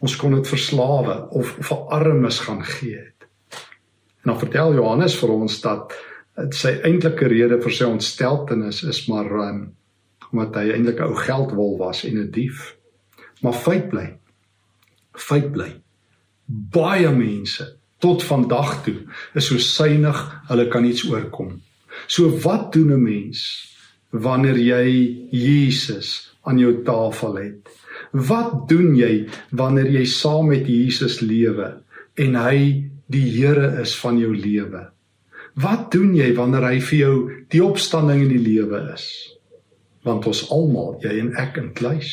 Ons 0.00 0.16
kon 0.16 0.34
dit 0.34 0.48
verslawe 0.48 1.28
of 1.30 1.46
vir 1.68 1.78
armes 1.90 2.38
gaan 2.38 2.64
gee. 2.64 3.00
En 4.22 4.32
dan 4.32 4.38
vertel 4.38 4.74
Johannes 4.74 5.16
vir 5.18 5.30
ons 5.30 5.60
dat 5.60 5.92
sy 6.54 6.76
eintlike 6.86 7.28
rede 7.30 7.58
vir 7.62 7.74
sy 7.74 7.86
ontsteltenis 7.88 8.82
is 8.86 9.02
maar 9.10 9.30
um, 9.48 9.62
omdat 10.30 10.60
hy 10.60 10.72
eintlik 10.74 11.00
'n 11.00 11.10
ou 11.10 11.16
geldwol 11.16 11.78
was 11.78 12.04
en 12.04 12.18
'n 12.18 12.30
dief. 12.30 12.76
Maar 13.42 13.54
feit 13.54 13.88
bly, 13.88 14.18
feit 15.14 15.52
bly. 15.52 15.70
Baie 16.46 17.10
mense 17.10 17.78
tot 17.98 18.22
vandag 18.22 18.84
toe 18.84 19.06
is 19.34 19.46
so 19.46 19.58
synig, 19.58 20.18
hulle 20.48 20.68
kan 20.68 20.84
iets 20.84 21.04
oorkom. 21.04 21.60
So 22.06 22.30
wat 22.44 22.72
doen 22.72 22.92
'n 22.92 23.02
mens 23.02 23.40
wanneer 24.10 24.56
jy 24.56 24.86
Jesus 25.30 26.34
aan 26.42 26.58
jou 26.58 26.82
tafel 26.84 27.36
het? 27.36 27.68
Wat 28.12 28.68
doen 28.68 28.96
jy 28.96 29.28
wanneer 29.50 29.90
jy 29.90 30.04
saam 30.04 30.48
met 30.48 30.66
Jesus 30.66 31.20
lewe 31.20 31.82
en 32.14 32.34
hy 32.34 32.84
die 33.06 33.30
Here 33.30 33.80
is 33.80 33.96
van 33.96 34.18
jou 34.18 34.34
lewe? 34.36 34.97
Wat 35.58 35.88
doen 35.90 36.12
jy 36.14 36.28
wanneer 36.36 36.62
hy 36.68 36.78
vir 36.86 36.98
jou 36.98 37.14
die 37.50 37.62
opstanding 37.64 38.20
in 38.22 38.30
die 38.30 38.42
lewe 38.42 38.78
is? 38.92 39.06
Want 40.06 40.28
ons 40.30 40.44
almal, 40.54 40.98
jy 41.02 41.16
en 41.18 41.32
ek 41.40 41.58
in 41.58 41.72
kluis 41.74 42.12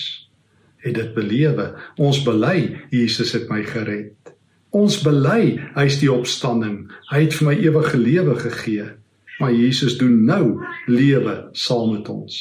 het 0.86 0.96
dit 0.98 1.12
belewe. 1.14 1.72
Ons 2.02 2.24
bely 2.26 2.76
Jesus 2.94 3.36
het 3.38 3.46
my 3.50 3.62
gered. 3.66 4.34
Ons 4.76 4.98
bely 5.06 5.58
hy 5.76 5.86
is 5.86 6.00
die 6.02 6.10
opstanding. 6.12 6.88
Hy 7.12 7.26
het 7.26 7.38
vir 7.38 7.50
my 7.50 7.56
ewige 7.62 8.00
lewe 8.02 8.38
gegee. 8.42 8.88
Maar 9.40 9.54
Jesus 9.54 9.98
doen 10.00 10.24
nou 10.26 10.62
lewe 10.90 11.36
saam 11.54 11.94
met 11.94 12.10
ons. 12.10 12.40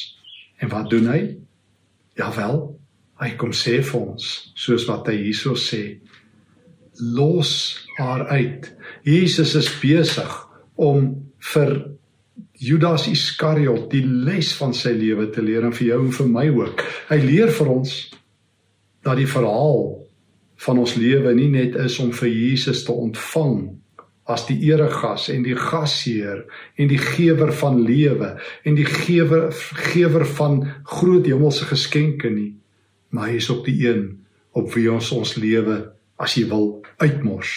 En 0.63 0.71
wat 0.73 0.89
doen 0.89 1.09
hy? 1.11 1.21
Jawel, 2.17 2.61
hy 3.21 3.29
kom 3.37 3.53
sê 3.53 3.81
vir 3.83 3.99
ons 3.99 4.31
soos 4.57 4.87
wat 4.89 5.09
hy 5.11 5.19
hierso 5.27 5.53
sê. 5.59 5.99
Los 6.97 7.53
haar 7.99 8.25
uit. 8.31 8.71
Jesus 9.05 9.53
is 9.59 9.69
besig 9.81 10.44
om 10.75 11.11
vir 11.53 11.75
Judas 12.59 13.07
Iskariot 13.11 13.89
die 13.91 14.03
les 14.05 14.53
van 14.59 14.73
sy 14.75 14.93
lewe 14.95 15.27
te 15.31 15.43
leer 15.43 15.67
en 15.67 15.75
vir 15.75 15.87
jou 15.91 16.01
en 16.05 16.11
vir 16.15 16.31
my 16.31 16.45
ook. 16.55 16.83
Hy 17.09 17.19
leer 17.23 17.51
vir 17.55 17.71
ons 17.71 17.95
dat 19.05 19.19
die 19.19 19.29
verhaal 19.29 20.05
van 20.65 20.79
ons 20.81 20.95
lewe 20.99 21.33
nie 21.35 21.49
net 21.51 21.75
is 21.79 21.97
om 21.99 22.13
vir 22.15 22.31
Jesus 22.31 22.85
te 22.87 22.95
ontvang 22.95 23.57
as 24.31 24.47
die 24.47 24.57
eregas 24.71 25.27
en 25.29 25.43
die 25.45 25.57
gasheer 25.57 26.45
en 26.81 26.89
die 26.89 27.01
gewer 27.01 27.51
van 27.53 27.81
lewe 27.85 28.31
en 28.65 28.77
die 28.77 28.87
gewer 28.87 29.51
gewer 29.91 30.25
van 30.37 30.63
groot 30.89 31.27
hemelse 31.29 31.67
geskenke 31.69 32.31
nie 32.33 32.55
maar 33.13 33.29
hy 33.29 33.37
is 33.41 33.51
op 33.53 33.67
die 33.67 33.77
een 33.85 34.07
op 34.57 34.71
wie 34.73 34.87
ons 34.89 35.11
ons 35.13 35.35
lewe 35.37 35.77
as 36.17 36.37
jy 36.39 36.47
wil 36.49 36.79
uitmors 37.03 37.53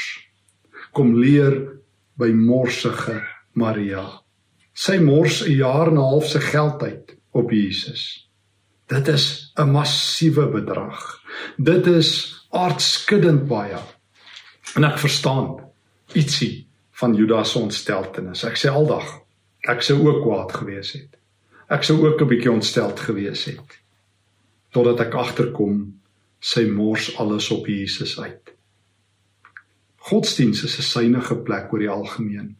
kom 0.92 1.14
leer 1.16 1.56
by 2.18 2.30
morsige 2.34 3.22
Maria 3.52 4.06
sy 4.74 4.98
mors 4.98 5.42
'n 5.42 5.56
jaar 5.56 5.88
en 5.88 5.98
'n 5.98 6.08
half 6.12 6.26
se 6.26 6.40
geld 6.40 6.82
uit 6.82 7.16
op 7.32 7.50
Jesus 7.50 8.28
Dit 8.88 9.08
is 9.08 9.52
'n 9.54 9.70
massiewe 9.70 10.48
bedrag. 10.48 11.22
Dit 11.56 11.86
is 11.86 12.10
aardskuddend 12.50 13.48
baie. 13.48 13.76
En 14.74 14.84
ek 14.84 14.98
verstaan 14.98 15.60
ietsie 16.12 16.68
van 16.90 17.14
Judas 17.14 17.50
se 17.50 17.58
ontsteltenis. 17.58 18.44
Ek 18.44 18.56
sê 18.56 18.70
aldag, 18.70 19.20
ek 19.60 19.82
sou 19.82 19.98
ook 20.08 20.22
kwaad 20.22 20.52
gewees 20.52 20.92
het. 20.92 21.18
Ek 21.68 21.82
sou 21.82 22.06
ook 22.06 22.20
'n 22.20 22.28
bietjie 22.28 22.52
ontsteld 22.52 23.00
gewees 23.00 23.44
het 23.44 23.80
totdat 24.70 25.00
ek 25.00 25.14
agterkom 25.14 26.00
sy 26.40 26.64
mors 26.68 27.16
alles 27.16 27.50
op 27.50 27.66
Jesus 27.66 28.20
uit. 28.20 28.52
Godsdienst 30.08 30.64
is 30.64 30.78
'n 30.78 30.82
synige 30.82 31.36
plek 31.36 31.72
oor 31.72 31.78
die 31.78 31.90
algemeen. 31.90 32.56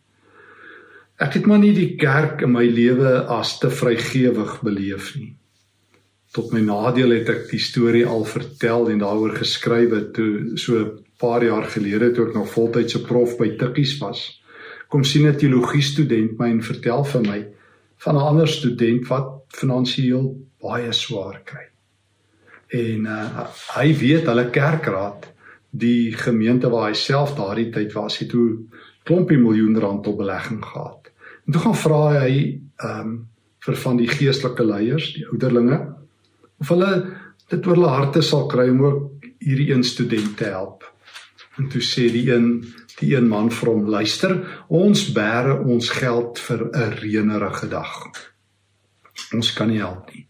Ek 1.18 1.34
het 1.34 1.46
maar 1.46 1.58
nie 1.58 1.74
die 1.74 1.96
kerk 1.96 2.42
in 2.42 2.52
my 2.52 2.64
lewe 2.64 3.26
as 3.26 3.58
te 3.58 3.70
vrygewig 3.70 4.60
beleef 4.62 5.16
nie 5.16 5.38
tot 6.36 6.52
my 6.52 6.60
nadeel 6.60 7.14
het 7.16 7.30
ek 7.32 7.46
die 7.52 7.60
storie 7.62 8.04
al 8.06 8.26
vertel 8.28 8.90
en 8.92 9.00
daaroor 9.00 9.36
geskrywe 9.40 10.00
toe 10.16 10.58
so 10.60 10.78
'n 10.78 11.04
paar 11.18 11.42
jaar 11.44 11.64
gelede 11.64 12.12
toe 12.12 12.28
ek 12.28 12.34
nog 12.34 12.52
voltydse 12.52 13.00
prof 13.06 13.38
by 13.38 13.56
Tikkies 13.56 13.98
was. 14.00 14.40
Kom 14.88 15.04
sien 15.04 15.26
'n 15.26 15.36
teologie 15.36 15.82
student 15.82 16.38
my 16.38 16.50
en 16.50 16.62
vertel 16.62 17.04
vir 17.04 17.22
my 17.22 17.46
van 17.98 18.14
'n 18.14 18.22
ander 18.30 18.48
student 18.48 19.08
wat 19.08 19.44
finansiëel 19.48 20.36
baie 20.60 20.92
swaar 20.92 21.40
kry. 21.44 21.66
En 22.70 23.06
uh, 23.06 23.46
hy 23.76 23.94
weet 23.96 24.26
hulle 24.26 24.50
kerkraad 24.50 25.26
die 25.70 26.12
gemeente 26.16 26.70
waar 26.72 26.88
hy 26.88 26.96
self 26.96 27.34
daardie 27.36 27.70
tyd 27.72 27.92
was, 27.92 28.18
het 28.18 28.30
toe 28.32 28.64
klompie 29.08 29.38
miljoen 29.38 29.78
rand 29.80 30.06
op 30.06 30.18
belegging 30.20 30.64
gehad. 30.64 31.10
En 31.46 31.52
toe 31.52 31.62
gaan 31.62 31.82
vra 31.84 32.02
hy 32.20 32.36
ehm 32.76 33.00
um, 33.00 33.18
vir 33.58 33.76
van 33.76 33.96
die 33.98 34.06
geestelike 34.08 34.64
leiers, 34.64 35.08
die 35.16 35.24
ouderlinge, 35.26 35.80
of 36.62 36.68
hulle 36.72 36.90
dit 37.50 37.66
oor 37.66 37.74
hulle 37.74 37.90
harte 37.90 38.22
sal 38.22 38.46
kry 38.48 38.68
om 38.70 38.84
ook 38.86 39.26
hierdie 39.42 39.72
een 39.72 39.82
student 39.84 40.36
te 40.38 40.52
help. 40.52 40.86
En 41.58 41.66
toe 41.72 41.82
sê 41.82 42.06
die 42.14 42.28
een 42.30 42.46
die 43.00 43.14
een 43.14 43.28
man 43.28 43.50
vir 43.50 43.72
hom: 43.72 43.88
"Luister, 43.90 44.36
ons 44.68 45.04
bære 45.14 45.58
ons 45.64 45.90
geld 45.90 46.38
vir 46.38 46.64
'n 46.70 46.94
reënerige 47.02 47.68
dag. 47.68 47.92
Ons 49.34 49.52
kan 49.52 49.68
nie 49.68 49.78
help 49.78 50.14
nie." 50.14 50.27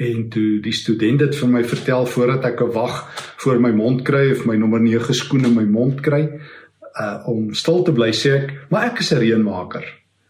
En 0.00 0.28
toe 0.32 0.60
die 0.64 0.72
student 0.72 1.20
dit 1.20 1.34
vir 1.36 1.48
my 1.52 1.60
vertel 1.68 2.06
voordat 2.08 2.44
ek 2.48 2.62
'n 2.64 2.72
wag 2.72 2.94
voor 3.44 3.60
my 3.60 3.70
mond 3.70 4.02
kry 4.02 4.30
of 4.32 4.46
my 4.46 4.56
nommer 4.56 4.80
9 4.80 5.14
skoen 5.14 5.44
in 5.44 5.54
my 5.54 5.64
mond 5.64 6.00
kry, 6.00 6.40
uh 6.96 7.28
om 7.28 7.54
stil 7.54 7.82
te 7.82 7.92
bly 7.92 8.10
sê 8.12 8.30
ek, 8.42 8.66
"Maar 8.70 8.84
ek 8.84 9.00
is 9.00 9.12
'n 9.12 9.18
reënmaker." 9.18 9.84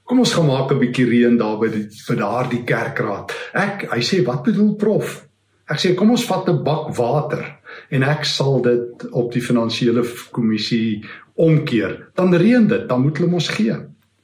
Kom 0.05 0.19
ons 0.19 0.33
gaan 0.35 0.47
maak 0.47 0.73
'n 0.73 0.79
bietjie 0.79 1.07
reën 1.07 1.39
daar 1.39 1.59
by 1.59 1.69
die 1.69 1.87
vir 2.07 2.17
daardie 2.17 2.65
kerkraad. 2.65 3.33
Ek 3.55 3.87
hy 3.91 4.00
sê 4.00 4.25
wat 4.25 4.43
bedoel 4.43 4.75
prof? 4.75 5.27
Ek 5.71 5.79
sê 5.79 5.95
kom 5.95 6.11
ons 6.11 6.27
vat 6.27 6.49
'n 6.49 6.65
bak 6.65 6.97
water 6.97 7.59
en 7.91 8.03
ek 8.03 8.25
sal 8.25 8.61
dit 8.61 9.11
op 9.12 9.33
die 9.33 9.43
finansiële 9.43 10.03
kommissie 10.33 11.05
omkeer. 11.37 12.11
Dan 12.15 12.35
reën 12.35 12.67
dit, 12.67 12.89
dan 12.89 13.03
moet 13.03 13.19
hulle 13.19 13.31
mos 13.31 13.49
gee. 13.49 13.73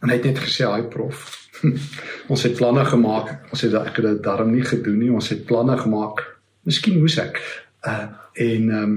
En 0.02 0.08
hy 0.08 0.14
het 0.14 0.24
net 0.24 0.38
gesê, 0.38 0.64
"Haai 0.64 0.82
prof. 0.82 1.45
ons 2.32 2.42
het 2.42 2.56
planne 2.56 2.84
gemaak. 2.84 3.50
Ons 3.50 3.62
het 3.66 3.74
ek 3.74 3.96
het 4.00 4.08
dit 4.10 4.22
darm 4.22 4.52
nie 4.54 4.64
gedoen 4.64 4.98
nie. 4.98 5.12
Ons 5.12 5.30
het 5.34 5.44
planne 5.46 5.76
gemaak. 5.78 6.24
Miskien 6.66 7.00
moes 7.00 7.18
ek 7.22 7.40
uh 7.86 8.06
en 8.36 8.70
ehm 8.70 8.82
um, 8.82 8.96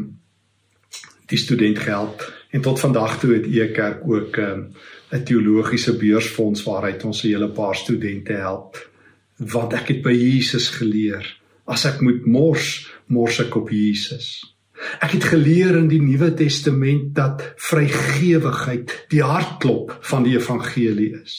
die 1.30 1.38
student 1.38 1.78
gehelp 1.80 2.24
en 2.52 2.62
tot 2.66 2.80
vandag 2.80 3.20
toe 3.22 3.34
het 3.38 3.46
Ekerk 3.46 4.02
ook 4.04 4.38
ehm 4.38 4.52
um, 4.52 4.74
'n 5.12 5.24
teologiese 5.24 5.98
beursfonds 5.98 6.64
waaruit 6.64 7.04
ons 7.04 7.24
'n 7.24 7.28
hele 7.28 7.50
paar 7.50 7.76
studente 7.76 8.34
help 8.34 8.90
want 9.38 9.74
ek 9.74 9.88
het 9.88 10.02
by 10.02 10.12
Jesus 10.12 10.70
geleer 10.70 11.24
as 11.66 11.86
ek 11.86 12.02
moet 12.02 12.26
mors 12.26 12.92
mors 13.08 13.40
ek 13.40 13.56
op 13.56 13.70
Jesus. 13.70 14.56
Ek 15.04 15.12
het 15.18 15.26
geleer 15.32 15.76
in 15.78 15.90
die 15.92 16.00
Nuwe 16.02 16.30
Testament 16.40 17.12
dat 17.18 17.44
vrygewigheid 17.70 18.94
die 19.12 19.22
hartklop 19.24 19.92
van 20.08 20.24
die 20.24 20.38
evangelie 20.38 21.10
is. 21.20 21.36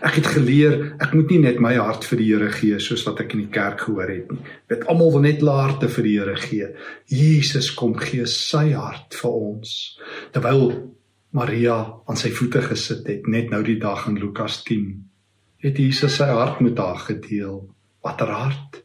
Ek 0.00 0.18
het 0.20 0.30
geleer 0.32 0.78
ek 0.96 1.12
moet 1.16 1.34
nie 1.34 1.40
net 1.44 1.60
my 1.60 1.74
hart 1.76 2.06
vir 2.08 2.22
die 2.22 2.28
Here 2.30 2.50
gee 2.52 2.78
soos 2.80 3.04
wat 3.08 3.20
ek 3.24 3.36
in 3.36 3.44
die 3.44 3.52
kerk 3.52 3.84
gehoor 3.86 4.08
het 4.12 4.32
nie. 4.32 4.40
Dit 4.72 4.86
almal 4.88 5.12
wil 5.16 5.26
net 5.26 5.44
laarte 5.44 5.90
vir 5.92 6.08
die 6.08 6.16
Here 6.16 6.36
gee. 6.40 6.70
Jesus 7.12 7.70
kom 7.76 7.96
gee 8.00 8.26
sy 8.30 8.70
hart 8.72 9.16
vir 9.20 9.36
ons. 9.36 9.74
Terwyl 10.32 10.70
Maria 11.36 11.76
aan 12.08 12.16
sy 12.16 12.32
voete 12.32 12.62
gesit 12.64 13.08
het 13.08 13.28
net 13.28 13.52
nou 13.52 13.60
die 13.64 13.76
dag 13.80 14.06
in 14.08 14.16
Lukas 14.16 14.62
10, 14.64 14.86
het 15.60 15.76
Jesus 15.76 16.16
sy 16.16 16.28
hart 16.32 16.62
met 16.64 16.78
haar 16.80 17.00
gedeel. 17.04 17.66
Watter 18.04 18.32
hart? 18.32 18.84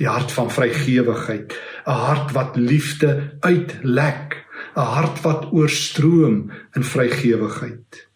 Die 0.00 0.08
hart 0.08 0.32
van 0.32 0.50
vrygewigheid, 0.50 1.52
'n 1.86 1.90
hart 1.90 2.32
wat 2.32 2.56
liefde 2.56 3.36
uitlek, 3.40 4.46
'n 4.76 4.80
hart 4.80 5.20
wat 5.20 5.52
oorstroom 5.52 6.50
in 6.74 6.84
vrygewigheid. 6.84 8.08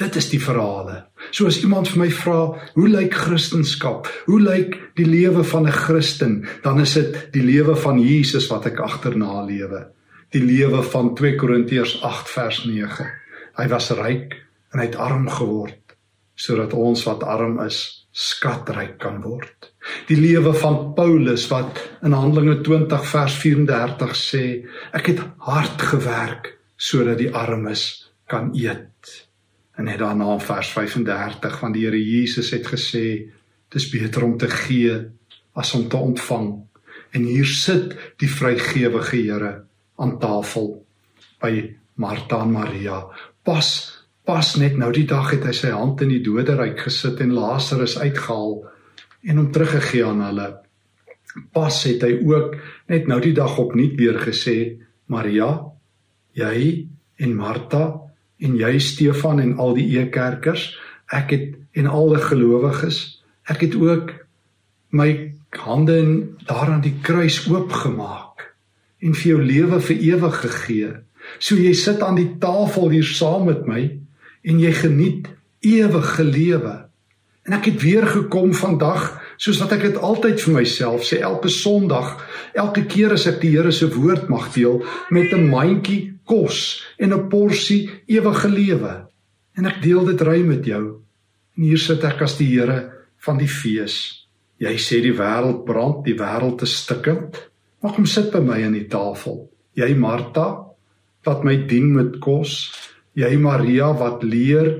Dit 0.00 0.16
is 0.16 0.30
die 0.30 0.40
verhale. 0.40 1.06
So 1.30 1.46
as 1.46 1.60
iemand 1.60 1.88
vir 1.88 1.98
my 1.98 2.10
vra, 2.10 2.56
hoe 2.74 2.88
lyk 2.88 3.14
Christendom? 3.14 4.00
Hoe 4.24 4.40
lyk 4.40 4.78
die 4.96 5.06
lewe 5.06 5.44
van 5.44 5.66
'n 5.66 5.72
Christen? 5.72 6.48
Dan 6.62 6.80
is 6.80 6.92
dit 6.92 7.32
die 7.32 7.42
lewe 7.42 7.76
van 7.76 8.00
Jesus 8.00 8.48
wat 8.48 8.66
ek 8.66 8.80
agterna 8.80 9.44
lewe. 9.44 9.92
Die 10.30 10.42
lewe 10.42 10.82
van 10.82 11.14
2 11.14 11.36
Korintiërs 11.36 12.02
8 12.02 12.28
vers 12.28 12.64
9. 12.64 13.06
Hy 13.56 13.68
was 13.68 13.90
ryk 13.90 14.34
en 14.72 14.78
hy 14.78 14.86
het 14.86 14.96
arm 14.96 15.28
geword 15.28 15.76
sodat 16.34 16.72
ons 16.72 17.04
wat 17.04 17.22
arm 17.22 17.60
is 17.60 18.08
skatryk 18.10 18.98
kan 18.98 19.20
word. 19.20 19.69
Die 20.08 20.18
lewe 20.18 20.52
van 20.56 20.92
Paulus 20.94 21.46
wat 21.48 21.80
in 22.04 22.12
Handelinge 22.12 22.60
20 22.64 23.04
vers 23.08 23.36
34 23.40 24.16
sê, 24.18 24.44
ek 24.96 25.12
het 25.12 25.22
hard 25.46 25.84
gewerk 25.92 26.54
sodat 26.80 27.20
die 27.20 27.30
armes 27.36 27.84
kan 28.30 28.50
eet. 28.56 29.12
En 29.76 29.88
net 29.88 30.00
daarna 30.00 30.34
in 30.36 30.44
vers 30.44 30.72
35 30.76 31.58
van 31.62 31.72
die 31.72 31.86
Here 31.86 32.00
Jesus 32.00 32.52
het 32.52 32.68
gesê, 32.68 33.30
dis 33.72 33.88
beter 33.92 34.24
om 34.26 34.36
te 34.38 34.48
gee 34.50 34.96
as 35.56 35.72
om 35.76 35.88
te 35.88 35.96
ontvang. 35.96 36.52
En 37.16 37.24
hier 37.24 37.48
sit 37.48 37.96
die 38.20 38.28
vrygewige 38.30 39.16
Here 39.16 39.54
aan 40.00 40.18
tafel 40.20 40.74
by 41.40 41.54
Martha 42.00 42.42
en 42.44 42.52
Maria. 42.56 43.02
Pas 43.44 43.70
Pas 44.30 44.52
net 44.60 44.76
nou 44.78 44.92
die 44.94 45.06
dag 45.08 45.32
het 45.32 45.46
hy 45.48 45.52
sy 45.56 45.70
hand 45.74 46.02
in 46.04 46.12
die 46.12 46.20
doderyk 46.22 46.84
gesit 46.84 47.18
en 47.24 47.32
Lazarus 47.34 47.96
uitgehaal 47.98 48.60
en 49.26 49.40
hom 49.40 49.50
teruggegee 49.52 50.04
aan 50.06 50.22
hulle. 50.24 50.48
Pas 51.54 51.76
het 51.86 52.02
hy 52.02 52.14
ook 52.26 52.56
net 52.90 53.08
nou 53.10 53.20
die 53.22 53.34
dag 53.36 53.58
opnuut 53.60 53.96
weer 53.98 54.18
gesê, 54.22 54.80
Maria, 55.10 55.50
jy 56.38 56.86
en 57.20 57.34
Martha 57.36 57.84
en 58.40 58.56
jy 58.58 58.78
Stefan 58.82 59.42
en 59.42 59.56
al 59.60 59.76
die 59.76 59.88
eekerkers, 59.98 60.70
ek 61.12 61.34
het 61.34 61.48
en 61.78 61.90
al 61.90 62.14
die 62.14 62.22
gelowiges, 62.22 63.20
ek 63.50 63.66
het 63.66 63.76
ook 63.78 64.14
my 64.94 65.10
hande 65.58 65.98
daar 66.46 66.70
aan 66.70 66.82
die 66.84 66.96
kruis 67.02 67.42
oopgemaak 67.50 68.50
en 69.00 69.14
vir 69.16 69.32
jou 69.32 69.40
lewe 69.42 69.80
vir 69.82 70.02
ewig 70.14 70.36
gegee. 70.44 70.90
So 71.38 71.56
jy 71.58 71.72
sit 71.76 72.02
aan 72.02 72.18
die 72.18 72.30
tafel 72.42 72.90
hier 72.92 73.06
saam 73.06 73.48
met 73.48 73.66
my 73.68 73.82
en 74.46 74.60
jy 74.60 74.72
geniet 74.76 75.28
ewige 75.66 76.24
lewe. 76.24 76.76
En 77.48 77.56
ek 77.56 77.70
het 77.70 77.82
weer 77.82 78.06
gekom 78.06 78.52
vandag 78.54 79.06
soos 79.40 79.60
wat 79.62 79.72
ek 79.78 79.86
dit 79.88 79.96
altyd 79.96 80.40
vir 80.44 80.54
myself 80.58 81.06
sê 81.08 81.20
elke 81.24 81.48
Sondag, 81.48 82.18
elke 82.54 82.84
keer 82.84 83.14
as 83.16 83.26
ek 83.30 83.40
die 83.40 83.54
Here 83.54 83.72
se 83.72 83.88
woord 83.94 84.28
mag 84.28 84.50
deel 84.52 84.82
met 85.10 85.32
'n 85.32 85.48
mandjie 85.48 86.20
kos 86.24 86.84
en 86.98 87.14
'n 87.14 87.28
porsie 87.28 87.90
ewige 88.06 88.48
lewe. 88.48 89.06
En 89.56 89.66
ek 89.66 89.82
deel 89.82 90.04
dit 90.04 90.20
ry 90.20 90.42
met 90.42 90.64
jou. 90.64 91.00
En 91.56 91.62
hier 91.62 91.78
sit 91.78 92.04
ek 92.04 92.22
as 92.22 92.36
die 92.38 92.46
Here 92.46 92.92
van 93.18 93.38
die 93.38 93.48
fees. 93.48 94.26
Jy 94.58 94.76
sê 94.76 95.00
die 95.00 95.16
wêreld 95.16 95.64
brand, 95.64 96.04
die 96.04 96.14
wêreld 96.14 96.62
is 96.62 96.76
stikkend. 96.76 97.50
Maar 97.82 97.92
kom 97.92 98.06
sit 98.06 98.30
by 98.30 98.40
my 98.40 98.64
aan 98.64 98.76
die 98.76 98.88
tafel. 98.88 99.50
Jy 99.74 99.94
Martha 99.94 100.66
wat 101.24 101.44
my 101.44 101.56
dien 101.66 101.92
met 101.92 102.18
kos 102.20 102.72
jy 103.18 103.36
Maria 103.40 103.90
wat 103.96 104.22
leer 104.22 104.70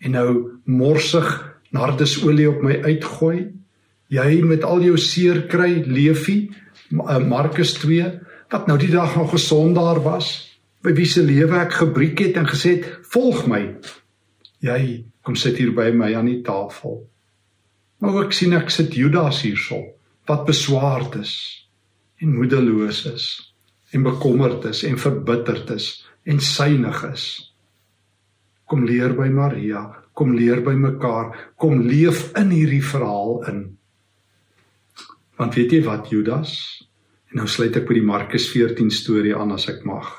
en 0.00 0.14
nou 0.16 0.32
morsig 0.70 1.26
nardesolie 1.74 2.48
op 2.50 2.62
my 2.64 2.80
uitgooi. 2.82 3.48
Jy 4.10 4.40
met 4.42 4.64
al 4.66 4.82
jou 4.82 4.96
seer 4.98 5.44
kry 5.50 5.84
Leefie 5.86 6.50
eh, 6.90 7.18
Markus 7.22 7.76
2 7.78 8.08
wat 8.50 8.66
nou 8.66 8.76
die 8.82 8.90
dag 8.90 9.14
nog 9.16 9.30
gesond 9.30 9.76
daar 9.78 10.00
was 10.02 10.32
by 10.82 10.94
wie 10.96 11.06
se 11.06 11.22
lewe 11.22 11.60
ek 11.60 11.76
gebreek 11.82 12.18
het 12.24 12.40
en 12.40 12.48
gesê 12.48 12.78
het 12.78 12.88
volg 13.12 13.44
my. 13.50 13.62
Jy 14.64 15.04
kom 15.22 15.36
sit 15.36 15.60
hier 15.60 15.70
by 15.76 15.90
my 15.94 16.10
aan 16.16 16.30
die 16.30 16.40
tafel. 16.42 17.04
Maar 18.00 18.24
ek 18.24 18.34
sien 18.34 18.56
ek 18.56 18.72
sit 18.72 18.96
Judas 18.96 19.42
hierso 19.44 19.78
wat 20.28 20.46
beswaard 20.48 21.20
is 21.20 21.34
en 22.20 22.34
moedeloos 22.36 23.04
is 23.10 23.26
en 23.94 24.06
bekommerd 24.06 24.66
is 24.70 24.82
en 24.88 24.98
verbitterd 25.00 25.70
is 25.76 25.92
en 26.24 26.40
synig 26.40 27.02
is. 27.10 27.26
Kom 28.70 28.84
leer 28.86 29.14
by 29.18 29.28
Maria, 29.32 29.82
kom 30.20 30.34
leer 30.36 30.60
by 30.60 30.74
mekaar, 30.76 31.32
kom 31.56 31.80
leef 31.88 32.26
in 32.36 32.52
hierdie 32.52 32.84
verhaal 32.84 33.38
in. 33.48 33.60
Want 35.40 35.56
weet 35.56 35.72
jy 35.72 35.80
wat 35.86 36.10
Judas? 36.12 36.52
En 37.30 37.40
nou 37.40 37.46
sluit 37.48 37.78
ek 37.78 37.86
by 37.88 37.96
die 37.96 38.04
Markus 38.04 38.50
14 38.52 38.90
storie 38.92 39.32
aan 39.32 39.54
as 39.56 39.64
ek 39.72 39.80
mag. 39.88 40.10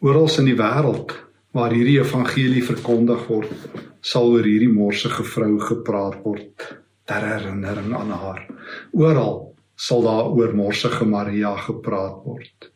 Oral 0.00 0.30
in 0.40 0.48
die 0.48 0.56
wêreld 0.56 1.12
waar 1.56 1.74
hierdie 1.74 1.98
evangelie 2.00 2.62
verkondig 2.64 3.26
word, 3.28 3.52
sal 4.00 4.30
oor 4.32 4.46
hierdie 4.46 4.72
morsige 4.72 5.24
vrou 5.24 5.58
gepraat 5.60 6.16
word 6.24 6.64
ter 7.08 7.24
herinnering 7.24 7.92
aan 7.96 8.14
haar. 8.16 8.40
Oral 8.96 9.52
sal 9.76 10.04
daar 10.06 10.32
oor 10.32 10.56
morsige 10.56 11.04
Maria 11.08 11.52
gepraat 11.60 12.24
word. 12.24 12.70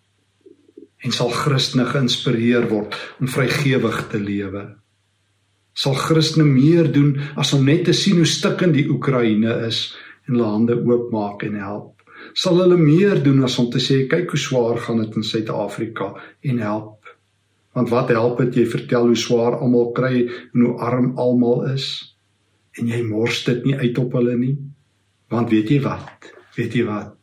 En 1.01 1.17
sal 1.17 1.33
Christene 1.33 1.89
geïnspireer 1.89 2.69
word 2.69 2.97
om 3.21 3.33
vrygewig 3.33 4.03
te 4.13 4.21
lewe 4.21 4.67
sal 5.75 5.95
Christene 5.95 6.47
meer 6.47 6.91
doen 6.93 7.15
as 7.41 7.53
om 7.57 7.65
net 7.67 7.87
te 7.89 7.95
sien 7.97 8.19
hoe 8.21 8.29
stikkend 8.29 8.77
die 8.77 8.89
Oekraïne 8.91 9.61
is 9.67 9.91
en 10.27 10.35
hulle 10.35 10.49
hande 10.49 10.77
oopmaak 10.79 11.45
en 11.47 11.59
help. 11.61 11.95
Sal 12.37 12.61
hulle 12.61 12.79
meer 12.79 13.23
doen 13.25 13.45
as 13.47 13.57
om 13.59 13.71
te 13.73 13.81
sê 13.83 14.05
kyk 14.11 14.35
hoe 14.35 14.41
swaar 14.41 14.81
gaan 14.83 15.01
dit 15.03 15.17
in 15.17 15.27
Suid-Afrika 15.27 16.13
en 16.53 16.63
help. 16.63 17.15
Want 17.77 17.93
wat 17.95 18.11
help 18.15 18.43
dit 18.45 18.61
jy 18.61 18.67
vertel 18.71 19.11
hoe 19.13 19.19
swaar 19.19 19.61
almal 19.63 19.93
kry 19.97 20.27
en 20.27 20.67
hoe 20.67 20.77
arm 20.83 21.15
almal 21.19 21.69
is 21.71 21.89
en 22.79 22.91
jy 22.91 23.01
mors 23.07 23.43
dit 23.47 23.65
nie 23.67 23.77
uit 23.79 23.99
op 23.99 24.15
hulle 24.19 24.37
nie? 24.39 24.57
Want 25.31 25.51
weet 25.55 25.71
jy 25.71 25.81
wat? 25.87 26.33
Weet 26.59 26.77
jy 26.77 26.85
wat? 26.89 27.17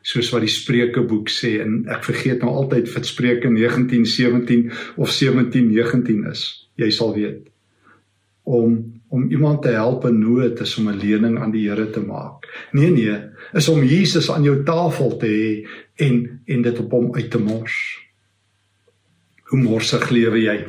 soos 0.00 0.30
wat 0.32 0.40
die 0.40 0.48
Spreukeboek 0.48 1.28
sê 1.28 1.58
en 1.60 1.82
ek 1.92 2.06
vergeet 2.06 2.40
nou 2.40 2.54
altyd 2.62 2.88
vir 2.88 3.04
Spreuke 3.04 3.50
19:17 3.52 4.70
of 4.96 5.12
17:19 5.12 6.24
is. 6.30 6.44
Jy 6.80 6.90
sal 6.90 7.12
weet 7.14 7.49
om 8.44 9.00
om 9.10 9.24
iemand 9.30 9.62
te 9.62 9.72
help 9.74 10.04
in 10.06 10.20
nood 10.22 10.60
is 10.60 10.76
om 10.78 10.88
'n 10.88 10.98
lening 10.98 11.38
aan 11.38 11.50
die 11.50 11.68
Here 11.68 11.90
te 11.90 12.00
maak. 12.00 12.46
Nee 12.72 12.90
nee, 12.90 13.16
is 13.52 13.68
om 13.68 13.82
Jesus 13.84 14.30
aan 14.30 14.42
jou 14.42 14.62
tafel 14.62 15.16
te 15.16 15.26
hê 15.26 15.66
en 16.06 16.42
en 16.46 16.62
dit 16.62 16.78
op 16.78 16.90
hom 16.90 17.14
uit 17.14 17.30
te 17.30 17.38
mors. 17.38 17.98
Hoe 19.50 19.58
morsig 19.58 20.10
lewe 20.10 20.38
jy? 20.38 20.66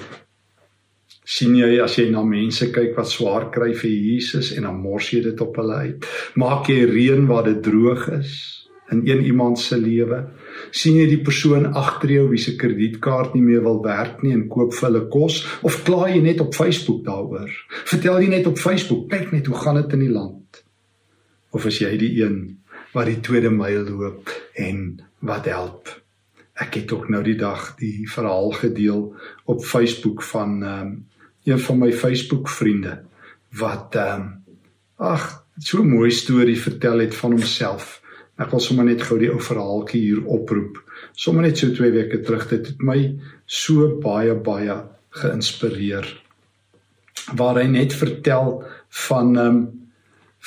sien 1.31 1.55
jy 1.55 1.77
as 1.84 1.95
jy 1.99 2.10
na 2.12 2.23
mense 2.27 2.71
kyk 2.73 2.97
wat 2.97 3.10
swaar 3.12 3.49
kry 3.53 3.71
vir 3.77 3.91
Jesus 3.91 4.51
en 4.57 4.67
dan 4.67 4.81
mors 4.81 5.12
jy 5.13 5.21
dit 5.29 5.43
op 5.43 5.55
hulle 5.62 5.77
uit. 5.86 6.07
Maak 6.36 6.69
jy 6.71 6.84
reën 6.89 7.27
waar 7.29 7.47
dit 7.47 7.62
droog 7.63 8.07
is? 8.17 8.34
In 8.91 9.01
een 9.08 9.23
iemand 9.25 9.60
se 9.60 9.77
lewe? 9.77 10.25
sien 10.75 10.97
jy 10.99 11.08
die 11.10 11.21
persoon 11.23 11.67
agter 11.77 12.13
jou 12.15 12.25
wie 12.32 12.39
se 12.41 12.54
kredietkaart 12.60 13.36
nie 13.36 13.43
meer 13.43 13.63
wil 13.65 13.82
werk 13.84 14.21
nie 14.23 14.34
en 14.36 14.47
koop 14.51 14.75
vir 14.77 14.88
hulle 14.88 15.04
kos 15.13 15.41
of 15.67 15.82
kla 15.88 16.10
jy 16.12 16.21
net 16.23 16.43
op 16.43 16.56
Facebook 16.56 17.04
daaroor? 17.08 17.51
Vertel 17.89 18.21
jy 18.23 18.32
net 18.36 18.49
op 18.49 18.60
Facebook, 18.62 19.08
kyk 19.12 19.32
net 19.36 19.49
hoe 19.51 19.60
gaan 19.63 19.82
dit 19.82 19.97
in 19.97 20.06
die 20.06 20.13
land? 20.13 20.62
Of 21.51 21.67
is 21.67 21.82
jy 21.84 21.91
die 21.99 22.13
een 22.21 22.38
wat 22.95 23.08
die 23.08 23.19
tweede 23.23 23.51
myl 23.54 23.84
loop 23.88 24.32
en 24.60 25.01
wat 25.27 25.47
help? 25.51 25.91
Ek 26.62 26.77
het 26.80 26.91
ook 26.93 27.10
nou 27.12 27.23
die 27.25 27.38
dag 27.39 27.73
die 27.80 28.08
verhaal 28.12 28.51
gedeel 28.60 29.08
op 29.49 29.63
Facebook 29.65 30.23
van 30.32 30.60
um, 30.63 30.91
een 31.47 31.60
van 31.60 31.80
my 31.82 31.91
Facebook 31.91 32.51
vriende 32.51 33.01
wat 33.60 33.97
ehm 33.99 34.21
um, 34.21 34.30
ag, 35.01 35.23
so 35.58 35.82
'n 35.82 35.89
mooi 35.89 36.12
storie 36.12 36.60
vertel 36.60 36.99
het 37.01 37.15
van 37.15 37.32
homself 37.32 38.00
Ek 38.41 38.49
wil 38.54 38.63
sommer 38.63 38.88
net 38.88 39.04
gou 39.06 39.19
die 39.21 39.30
ou 39.30 39.41
verhaaltjie 39.43 40.01
hier 40.01 40.23
oproep. 40.25 40.80
Sommige 41.17 41.47
net 41.47 41.62
so 41.62 41.75
2 41.77 41.91
weke 41.93 42.21
terug 42.25 42.47
dit 42.49 42.71
het 42.71 42.82
my 42.82 42.97
so 43.45 43.91
baie 44.01 44.34
baie 44.34 44.77
geïnspireer. 45.21 46.08
Waar 47.38 47.62
hy 47.62 47.67
net 47.69 47.93
vertel 47.97 48.58
van 49.08 49.38
ehm 49.38 49.62
um, 49.62 49.62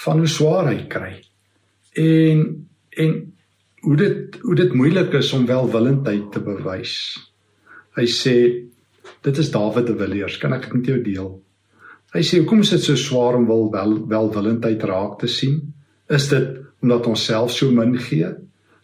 van 0.05 0.19
hoe 0.19 0.27
swaar 0.27 0.73
hy 0.73 0.81
kry. 0.91 1.13
En 2.03 2.41
en 2.99 3.13
hoe 3.85 3.97
dit 3.97 4.39
hoe 4.43 4.57
dit 4.59 4.75
moeilik 4.75 5.13
is 5.15 5.33
om 5.37 5.47
welwillendheid 5.47 6.33
te 6.35 6.43
bewys. 6.43 6.97
Hy 7.95 8.07
sê 8.11 8.35
dit 9.25 9.39
is 9.39 9.51
Dawid 9.53 9.87
de 9.87 9.95
Villiers, 9.97 10.39
kan 10.41 10.53
ek 10.57 10.67
dit 10.67 10.75
met 10.79 10.91
jou 10.91 10.99
deel? 11.05 11.31
Hy 12.15 12.23
sê 12.27 12.41
hoekom 12.41 12.65
is 12.65 12.73
dit 12.75 12.83
so 12.83 12.99
swaar 12.99 13.39
om 13.39 13.47
wel, 13.47 13.69
wel 13.73 13.95
welwillendheid 14.11 14.83
raak 14.89 15.19
te 15.21 15.31
sien? 15.31 15.61
Is 16.13 16.29
dit 16.29 16.59
omdat 16.85 17.07
ons 17.09 17.23
self 17.25 17.53
so 17.55 17.71
min 17.73 17.95
gee? 17.97 18.29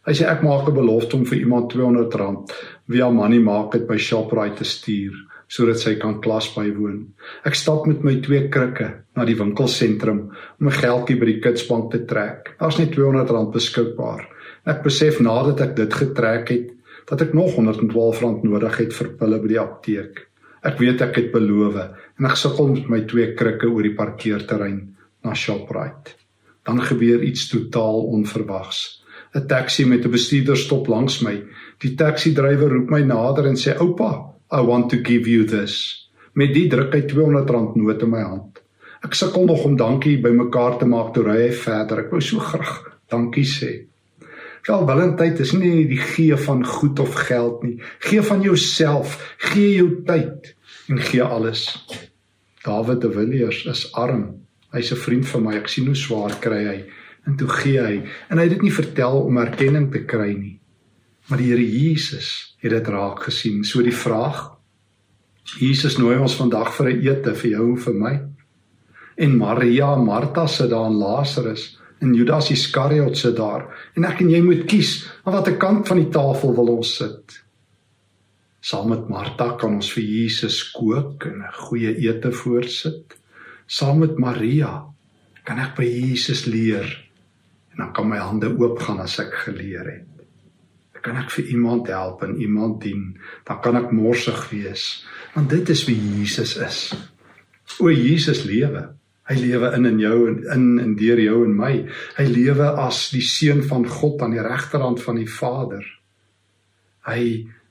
Hy 0.09 0.13
sê 0.17 0.25
ek 0.25 0.41
maak 0.43 0.69
'n 0.69 0.75
belofte 0.75 1.17
om 1.17 1.25
vir 1.29 1.39
iemand 1.39 1.75
R200 1.75 2.53
via 2.89 3.11
Money 3.11 3.39
Market 3.39 3.87
by 3.87 3.99
Shoprite 3.99 4.57
te 4.57 4.65
stuur 4.65 5.13
sodat 5.51 5.81
sy 5.81 5.97
kan 5.99 6.21
klas 6.23 6.47
bywoon. 6.55 7.13
Ek 7.45 7.55
stap 7.55 7.87
met 7.87 8.05
my 8.05 8.21
twee 8.23 8.49
krikke 8.49 9.03
na 9.17 9.25
die 9.25 9.35
winkelsentrum 9.35 10.21
om 10.61 10.67
'n 10.67 10.81
geldjie 10.83 11.19
by 11.21 11.27
die 11.27 11.41
kitsbank 11.41 11.91
te 11.91 12.05
trek. 12.07 12.57
Daar's 12.59 12.79
net 12.79 12.97
R200 12.97 13.53
beskikbaar. 13.53 14.29
Ek 14.67 14.83
besef 14.83 15.21
nadat 15.21 15.61
ek 15.61 15.77
dit 15.77 15.93
getrek 15.93 16.49
het 16.49 16.71
dat 17.07 17.21
ek 17.21 17.35
nog 17.35 17.59
R112 17.59 18.43
nodig 18.45 18.79
het 18.79 18.93
vir 18.93 19.09
pille 19.09 19.39
by 19.41 19.49
die 19.49 19.61
apteek. 19.61 20.27
Ek 20.63 20.79
weet 20.79 21.03
ek 21.03 21.17
het 21.17 21.33
beloof 21.33 21.77
en 22.19 22.25
ek 22.25 22.37
sukkel 22.37 22.69
met 22.69 22.89
my 22.89 23.01
twee 23.01 23.35
krikke 23.35 23.67
oor 23.67 23.83
die 23.83 23.95
parkeerterrein 23.95 24.97
na 25.23 25.35
Shoprite. 25.35 26.20
Dan 26.63 26.83
gebeur 26.83 27.23
iets 27.23 27.49
totaal 27.49 28.03
onverwags. 28.17 29.01
'n 29.35 29.47
Taxi 29.47 29.87
met 29.87 30.05
'n 30.05 30.11
bestuurder 30.11 30.57
stop 30.57 30.87
langs 30.87 31.21
my. 31.21 31.43
Die 31.79 31.95
taxi-drywer 31.95 32.69
roep 32.69 32.91
my 32.91 33.01
nader 33.01 33.47
en 33.47 33.57
sê: 33.57 33.79
"Oupa, 33.79 34.35
I 34.53 34.61
want 34.61 34.91
to 34.91 34.99
give 35.03 35.31
you 35.31 35.45
this." 35.45 35.75
Met 36.33 36.55
dit 36.55 36.71
druk 36.71 36.93
hy 36.95 37.01
R200 37.01 37.75
noot 37.75 38.03
in 38.03 38.11
my 38.11 38.23
hand. 38.23 38.63
Ek 39.01 39.15
sukkel 39.15 39.45
nog 39.45 39.65
om 39.65 39.77
dankie 39.77 40.19
bymekaar 40.21 40.79
te 40.79 40.87
maak 40.87 41.15
toe 41.15 41.25
ry 41.25 41.39
hy 41.47 41.53
verder. 41.53 41.99
Ek 41.99 42.11
wou 42.11 42.21
so 42.21 42.39
graag 42.39 42.99
dankie 43.09 43.47
sê. 43.49 43.87
Welwillendheid 44.69 45.41
is 45.41 45.55
nie 45.57 45.87
die 45.89 46.01
gee 46.01 46.37
van 46.37 46.65
goed 46.67 47.01
of 47.01 47.15
geld 47.15 47.63
nie. 47.63 47.79
Gee 48.05 48.23
van 48.23 48.43
jouself, 48.45 49.17
gee 49.39 49.77
jou 49.79 50.03
tyd 50.07 50.55
en 50.89 51.01
gee 51.01 51.23
alles. 51.23 51.65
Dawid 52.65 53.01
de 53.01 53.11
Villiers 53.13 53.65
is 53.65 53.87
arm. 53.97 54.43
Hy's 54.73 54.93
'n 54.93 54.97
vriend 54.97 55.27
van 55.29 55.43
my. 55.43 55.55
Ek 55.57 55.69
sien 55.69 55.87
hoe 55.87 55.97
swaar 55.97 56.39
kry 56.41 56.65
hy 56.65 56.85
en 57.27 57.37
toe 57.37 57.49
gee 57.49 57.81
hy. 57.81 58.03
En 58.31 58.39
hy 58.39 58.45
het 58.45 58.55
dit 58.59 58.63
nie 58.63 58.73
vertel 58.73 59.21
om 59.23 59.39
erkenning 59.39 59.91
te 59.93 60.05
kry 60.05 60.33
nie. 60.33 60.61
Maar 61.29 61.39
die 61.39 61.51
Here 61.51 61.67
Jesus 61.67 62.57
het 62.59 62.71
dit 62.71 62.89
raak 62.89 63.23
gesien. 63.23 63.65
So 63.65 63.83
die 63.83 63.95
vraag 63.95 64.61
Jesus 65.59 65.99
nooi 65.99 66.17
ons 66.19 66.37
vandag 66.37 66.73
vir 66.77 66.91
'n 66.91 67.01
ete 67.07 67.35
vir 67.35 67.51
jou 67.51 67.71
en 67.71 67.77
vir 67.77 67.95
my. 67.95 68.21
En 69.17 69.37
Maria, 69.37 69.97
Martha 69.97 70.47
sit 70.47 70.71
daar 70.71 70.87
en 70.87 70.99
Lazarus 70.99 71.79
en 72.01 72.15
Judas 72.15 72.51
Iskariot 72.51 73.17
sit 73.17 73.37
daar 73.37 73.67
en 73.97 74.05
ek 74.05 74.21
en 74.21 74.31
jy 74.31 74.41
moet 74.43 74.67
kies 74.67 75.11
aan 75.25 75.35
watter 75.35 75.57
kant 75.57 75.89
van 75.89 75.97
die 75.97 76.11
tafel 76.11 76.55
wil 76.55 76.77
ons 76.77 76.97
sit. 76.97 77.43
Saam 78.61 78.89
met 78.89 79.09
Martha 79.09 79.57
kan 79.57 79.75
ons 79.75 79.93
vir 79.93 80.05
Jesus 80.05 80.71
kook 80.73 81.27
en 81.27 81.43
'n 81.43 81.53
goeie 81.53 81.97
ete 82.09 82.33
voorsit. 82.33 83.20
Saam 83.71 84.01
met 84.03 84.17
Maria 84.19 84.73
kan 85.47 85.61
ek 85.63 85.77
by 85.79 85.87
Jesus 85.87 86.43
leer 86.51 86.89
en 87.71 87.85
dan 87.85 87.93
kan 87.95 88.09
my 88.11 88.19
hande 88.19 88.49
oop 88.51 88.81
gaan 88.83 88.99
as 88.99 89.21
ek 89.23 89.37
geleer 89.45 89.87
het. 89.87 90.25
Dan 90.97 91.05
kan 91.05 91.21
ek 91.21 91.31
vir 91.37 91.53
iemand 91.55 91.87
help 91.93 92.25
en 92.27 92.35
iemand 92.43 92.81
dien. 92.83 93.13
Dan 93.47 93.61
kan 93.63 93.79
ek 93.79 93.93
morsig 93.95 94.43
wees 94.51 94.89
want 95.37 95.53
dit 95.55 95.71
is 95.71 95.85
wie 95.87 95.95
Jesus 95.95 96.57
is. 96.59 96.81
O 97.79 97.93
Jesus 97.95 98.43
lewe. 98.49 98.89
Hy 99.31 99.39
lewe 99.39 99.71
in 99.79 99.87
in 99.87 100.03
jou 100.03 100.19
en 100.27 100.43
in 100.57 100.67
en 100.83 100.99
deur 100.99 101.23
jou 101.23 101.39
en 101.47 101.55
my. 101.55 101.73
Hy 102.19 102.27
lewe 102.27 102.75
as 102.89 103.05
die 103.15 103.23
seun 103.23 103.63
van 103.71 103.87
God 103.87 104.27
aan 104.27 104.35
die 104.35 104.43
regterhand 104.43 104.99
van 105.07 105.23
die 105.23 105.31
Vader. 105.31 105.87
Hy 107.07 107.23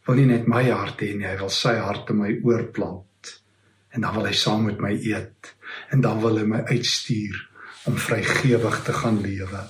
wil 0.08 0.24
nie 0.24 0.32
net 0.32 0.48
my 0.48 0.64
hart 0.72 1.04
hê 1.04 1.12
nie, 1.12 1.28
hy 1.28 1.36
wil 1.44 1.52
sy 1.52 1.76
hart 1.76 2.16
in 2.16 2.24
my 2.24 2.32
oorplant. 2.48 3.36
En 3.92 4.08
dan 4.08 4.16
wil 4.16 4.32
hy 4.32 4.38
saam 4.38 4.70
met 4.72 4.80
my 4.80 4.96
eet 4.96 5.58
en 5.92 6.02
dan 6.02 6.22
wil 6.22 6.38
hy 6.38 6.46
my 6.46 6.62
uitstuur 6.70 7.50
om 7.86 7.98
vrygewig 7.98 8.84
te 8.84 8.94
gaan 8.94 9.22
lewe. 9.22 9.64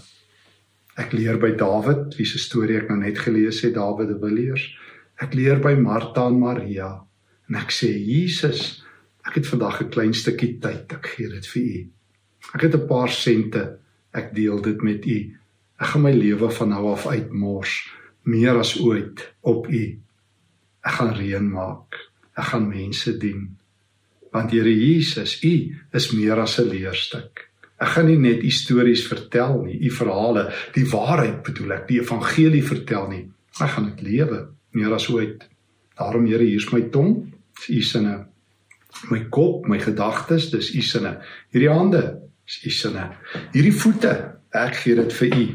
Ek 1.00 1.14
leer 1.14 1.38
by 1.40 1.54
Dawid, 1.56 2.18
wie 2.18 2.28
se 2.28 2.40
storie 2.42 2.78
ek 2.78 2.90
nou 2.90 3.00
net 3.00 3.20
gelees 3.20 3.62
het, 3.64 3.74
Dawid 3.74 4.08
de 4.08 4.20
Villiers. 4.20 4.66
Ek 5.22 5.34
leer 5.34 5.60
by 5.64 5.76
Martha 5.80 6.28
en 6.28 6.40
Maria 6.40 6.92
en 7.50 7.56
ek 7.56 7.72
sê 7.72 7.90
Jesus 7.96 8.84
Ek 9.30 9.36
het 9.36 9.48
vandag 9.48 9.82
'n 9.82 9.90
klein 9.94 10.14
stukkie 10.14 10.58
tyd. 10.58 10.92
Ek 10.92 11.06
gee 11.06 11.30
dit 11.30 11.48
vir 11.48 11.62
u. 11.62 11.88
Ek 12.56 12.62
het 12.62 12.74
'n 12.76 12.88
paar 12.88 13.10
sente. 13.10 13.78
Ek 14.12 14.34
deel 14.34 14.62
dit 14.62 14.82
met 14.82 15.06
u. 15.06 15.38
Ek 15.80 15.88
gaan 15.88 16.02
my 16.02 16.12
lewe 16.12 16.50
van 16.50 16.70
nou 16.70 16.92
af 16.92 17.08
uitmors 17.08 17.94
meer 18.24 18.58
as 18.58 18.80
ooit 18.80 19.34
op 19.42 19.68
u. 19.68 20.00
Ek 20.82 20.92
gaan 20.92 21.14
reën 21.14 21.50
maak. 21.50 22.10
Ek 22.36 22.44
gaan 22.44 22.68
mense 22.68 23.18
dien. 23.18 23.58
Want 24.32 24.52
Here 24.52 24.70
Jesus, 24.70 25.44
u 25.44 25.76
is 25.92 26.12
meer 26.12 26.40
as 26.40 26.60
'n 26.60 26.70
leerstuk. 26.70 27.50
Ek 27.80 27.88
gaan 27.88 28.08
nie 28.08 28.18
net 28.18 28.44
stories 28.52 29.08
vertel 29.08 29.64
nie, 29.64 29.80
u 29.88 29.90
verhale, 29.92 30.54
die 30.74 30.86
waarheid 30.86 31.44
bedoel 31.44 31.72
ek, 31.72 31.88
die 31.88 32.00
evangelie 32.02 32.64
vertel 32.64 33.08
nie. 33.08 33.30
Ek 33.62 33.70
gaan 33.70 33.96
dit 33.96 34.02
lewe 34.02 34.50
meer 34.72 34.94
as 34.94 35.10
ooit. 35.10 35.48
Daarom 35.98 36.26
Here, 36.26 36.44
hier's 36.44 36.72
my 36.72 36.82
tong, 36.82 37.34
u 37.70 37.82
sinne 37.82 38.26
my 39.10 39.20
kop, 39.30 39.68
my 39.68 39.80
gedagtes, 39.80 40.50
dis 40.50 40.76
u 40.76 40.82
sinne. 40.82 41.22
Hierdie 41.54 41.70
hande 41.70 42.20
is 42.48 42.60
u 42.66 42.70
sinne. 42.70 43.12
Hierdie 43.54 43.74
voete, 43.74 44.36
ek 44.52 44.76
gee 44.76 44.96
dit 44.96 45.14
vir 45.14 45.38
u. 45.38 45.48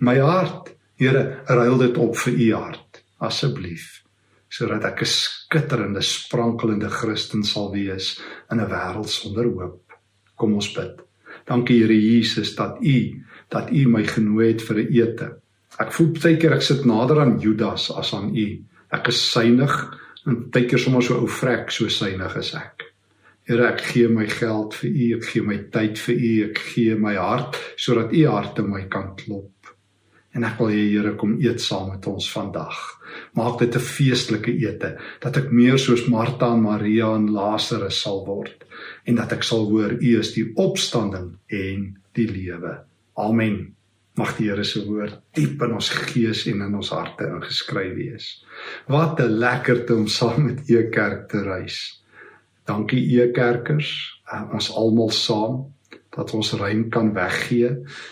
My 0.00 0.18
hart, 0.18 0.74
Here, 0.96 1.42
ruil 1.46 1.78
dit 1.78 1.96
op 1.96 2.16
vir 2.16 2.34
u 2.34 2.52
hart 2.54 3.02
asseblief 3.20 4.00
sodat 4.50 4.84
ek 4.84 5.02
'n 5.02 5.06
skitterende 5.06 6.02
sprankelende 6.02 6.90
Christen 6.90 7.44
sal 7.44 7.70
wees 7.72 8.20
in 8.50 8.60
'n 8.60 8.70
wêreld 8.70 9.08
sonder 9.08 9.46
hoop. 9.46 9.82
Kom 10.36 10.54
ons 10.54 10.72
bid. 10.72 11.00
Dankie 11.46 11.80
Here 11.80 11.94
Jesus 11.94 12.54
dat 12.54 12.78
u 12.82 13.24
dat 13.48 13.70
u 13.70 13.88
my 13.88 14.04
genooi 14.04 14.52
het 14.52 14.62
vir 14.62 14.76
'n 14.76 14.92
ete. 14.92 15.28
Ek 15.78 15.92
voel 15.92 16.12
baie 16.22 16.36
keer 16.36 16.52
ek 16.52 16.62
sit 16.62 16.84
nader 16.84 17.20
aan 17.20 17.40
Judas 17.40 17.90
as 17.90 18.14
aan 18.14 18.36
u. 18.36 18.64
Ek 18.92 19.08
is 19.08 19.30
suinig 19.30 19.98
en 20.26 20.50
baie 20.50 20.66
keer 20.66 20.78
sommer 20.78 21.02
so 21.02 21.14
ou 21.14 21.28
vrek 21.28 21.70
so 21.70 21.88
synig 21.88 22.36
is 22.36 22.54
ek. 22.54 22.90
Here, 23.50 23.66
ek 23.66 23.80
gee 23.80 24.08
my 24.08 24.26
geld 24.30 24.74
vir 24.78 24.90
U, 24.90 25.06
ek 25.16 25.24
gee 25.26 25.42
my 25.42 25.56
tyd 25.74 25.98
vir 25.98 26.14
U, 26.14 26.32
ek 26.50 26.58
gee 26.58 26.94
my 26.94 27.16
hart 27.16 27.56
sodat 27.76 28.12
U 28.12 28.26
hart 28.30 28.58
in 28.62 28.68
my 28.70 28.84
kan 28.92 29.16
klop. 29.16 29.50
En 30.34 30.44
ek 30.46 30.60
wil 30.60 30.70
hê 30.70 30.82
Here 30.92 31.16
kom 31.18 31.34
eet 31.42 31.60
saam 31.62 31.88
met 31.90 32.06
ons 32.06 32.28
vandag. 32.32 32.76
Maak 33.34 33.58
dit 33.58 33.74
'n 33.74 33.86
feestelike 33.96 34.52
ete 34.52 34.98
dat 35.20 35.36
ek 35.36 35.50
meer 35.50 35.78
soos 35.78 36.06
Martha 36.06 36.52
en 36.52 36.62
Maria 36.62 37.14
en 37.14 37.32
Lazarus 37.32 38.00
sal 38.00 38.24
word 38.26 38.64
en 39.06 39.14
dat 39.16 39.32
ek 39.32 39.42
sal 39.42 39.66
hoor 39.66 39.92
U 39.92 40.18
is 40.18 40.32
die 40.32 40.52
opstanding 40.54 41.36
en 41.48 41.96
die 42.14 42.28
lewe. 42.28 42.84
Amen. 43.16 43.74
Mag 44.16 44.36
die 44.36 44.48
Here 44.48 44.64
se 44.64 44.84
woord 44.86 45.20
diep 45.34 45.62
in 45.62 45.72
ons 45.72 45.88
gees 45.88 46.46
en 46.46 46.62
in 46.62 46.74
ons 46.74 46.90
harte 46.90 47.24
ingeskryf 47.24 47.94
wees. 47.96 48.44
Wat 48.86 49.20
'n 49.20 49.38
lekkerte 49.38 49.94
om 49.94 50.06
saam 50.06 50.46
met 50.46 50.70
u 50.70 50.90
kerk 50.90 51.28
te 51.28 51.42
reis. 51.42 52.02
Dankie 52.66 53.20
e 53.20 53.32
kerkers, 53.32 54.20
uh, 54.32 54.44
ons 54.52 54.70
almal 54.76 55.10
saam 55.10 55.72
dat 56.16 56.32
ons 56.34 56.52
ruim 56.58 56.88
kan 56.90 57.12
weggee. 57.14 57.70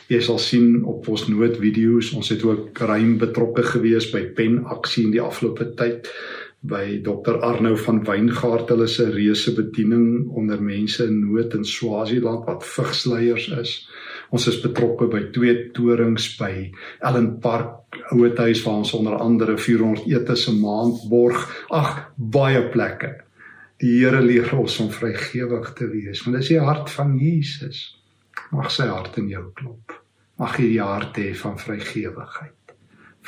Jy 0.09 0.21
sal 0.23 0.39
sien 0.39 0.85
op 0.87 1.09
ons 1.09 1.27
noodvideo's, 1.29 2.13
ons 2.15 2.29
het 2.31 2.45
ook 2.47 2.79
ruim 2.79 3.17
betrokke 3.19 3.63
gewees 3.63 4.11
by 4.13 4.29
pen 4.39 4.63
aksie 4.71 5.09
in 5.09 5.17
die 5.17 5.25
afgelope 5.25 5.73
tyd 5.79 6.13
by 6.61 6.99
Dr 7.07 7.39
Arnou 7.47 7.77
van 7.79 8.01
Wyngaard 8.03 8.71
hulle 8.73 8.89
se 8.91 9.07
reuse 9.13 9.53
bediening 9.55 10.27
onder 10.35 10.59
mense 10.63 11.05
in 11.07 11.21
nood 11.23 11.55
in 11.55 11.65
Swaziland 11.65 12.49
wat 12.49 12.67
vigsleiers 12.67 13.47
is. 13.61 13.75
Ons 14.35 14.49
is 14.51 14.59
betrokke 14.61 15.07
by 15.09 15.23
twee 15.33 15.55
torings 15.77 16.27
by 16.41 16.51
Ellen 17.01 17.39
Park 17.41 18.01
ouetehuis 18.11 18.65
waar 18.67 18.83
ons 18.83 18.93
onder 18.99 19.15
andere 19.23 19.57
400 19.57 20.11
etes 20.11 20.49
'n 20.49 20.61
maand 20.61 21.09
borg. 21.09 21.47
Ag, 21.71 22.11
baie 22.17 22.69
plekke. 22.69 23.28
Die 23.79 23.93
Here 24.01 24.19
leer 24.19 24.51
ons 24.59 24.75
om 24.83 24.89
vrygewig 24.91 25.69
te 25.79 25.87
wees, 25.93 26.25
want 26.25 26.41
dis 26.41 26.51
die 26.51 26.59
hart 26.59 26.91
van 26.91 27.13
Jesus. 27.21 27.83
Mag 28.51 28.73
sy 28.75 28.89
hart 28.91 29.21
in 29.21 29.29
jou 29.31 29.45
klop. 29.55 29.95
Mag 30.39 30.57
jy 30.59 30.73
die 30.73 30.83
hart 30.83 31.19
hê 31.21 31.29
van 31.39 31.59
vrygewigheid. 31.63 32.75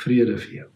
Vrede 0.01 0.35
vir 0.43 0.57
jou. 0.57 0.67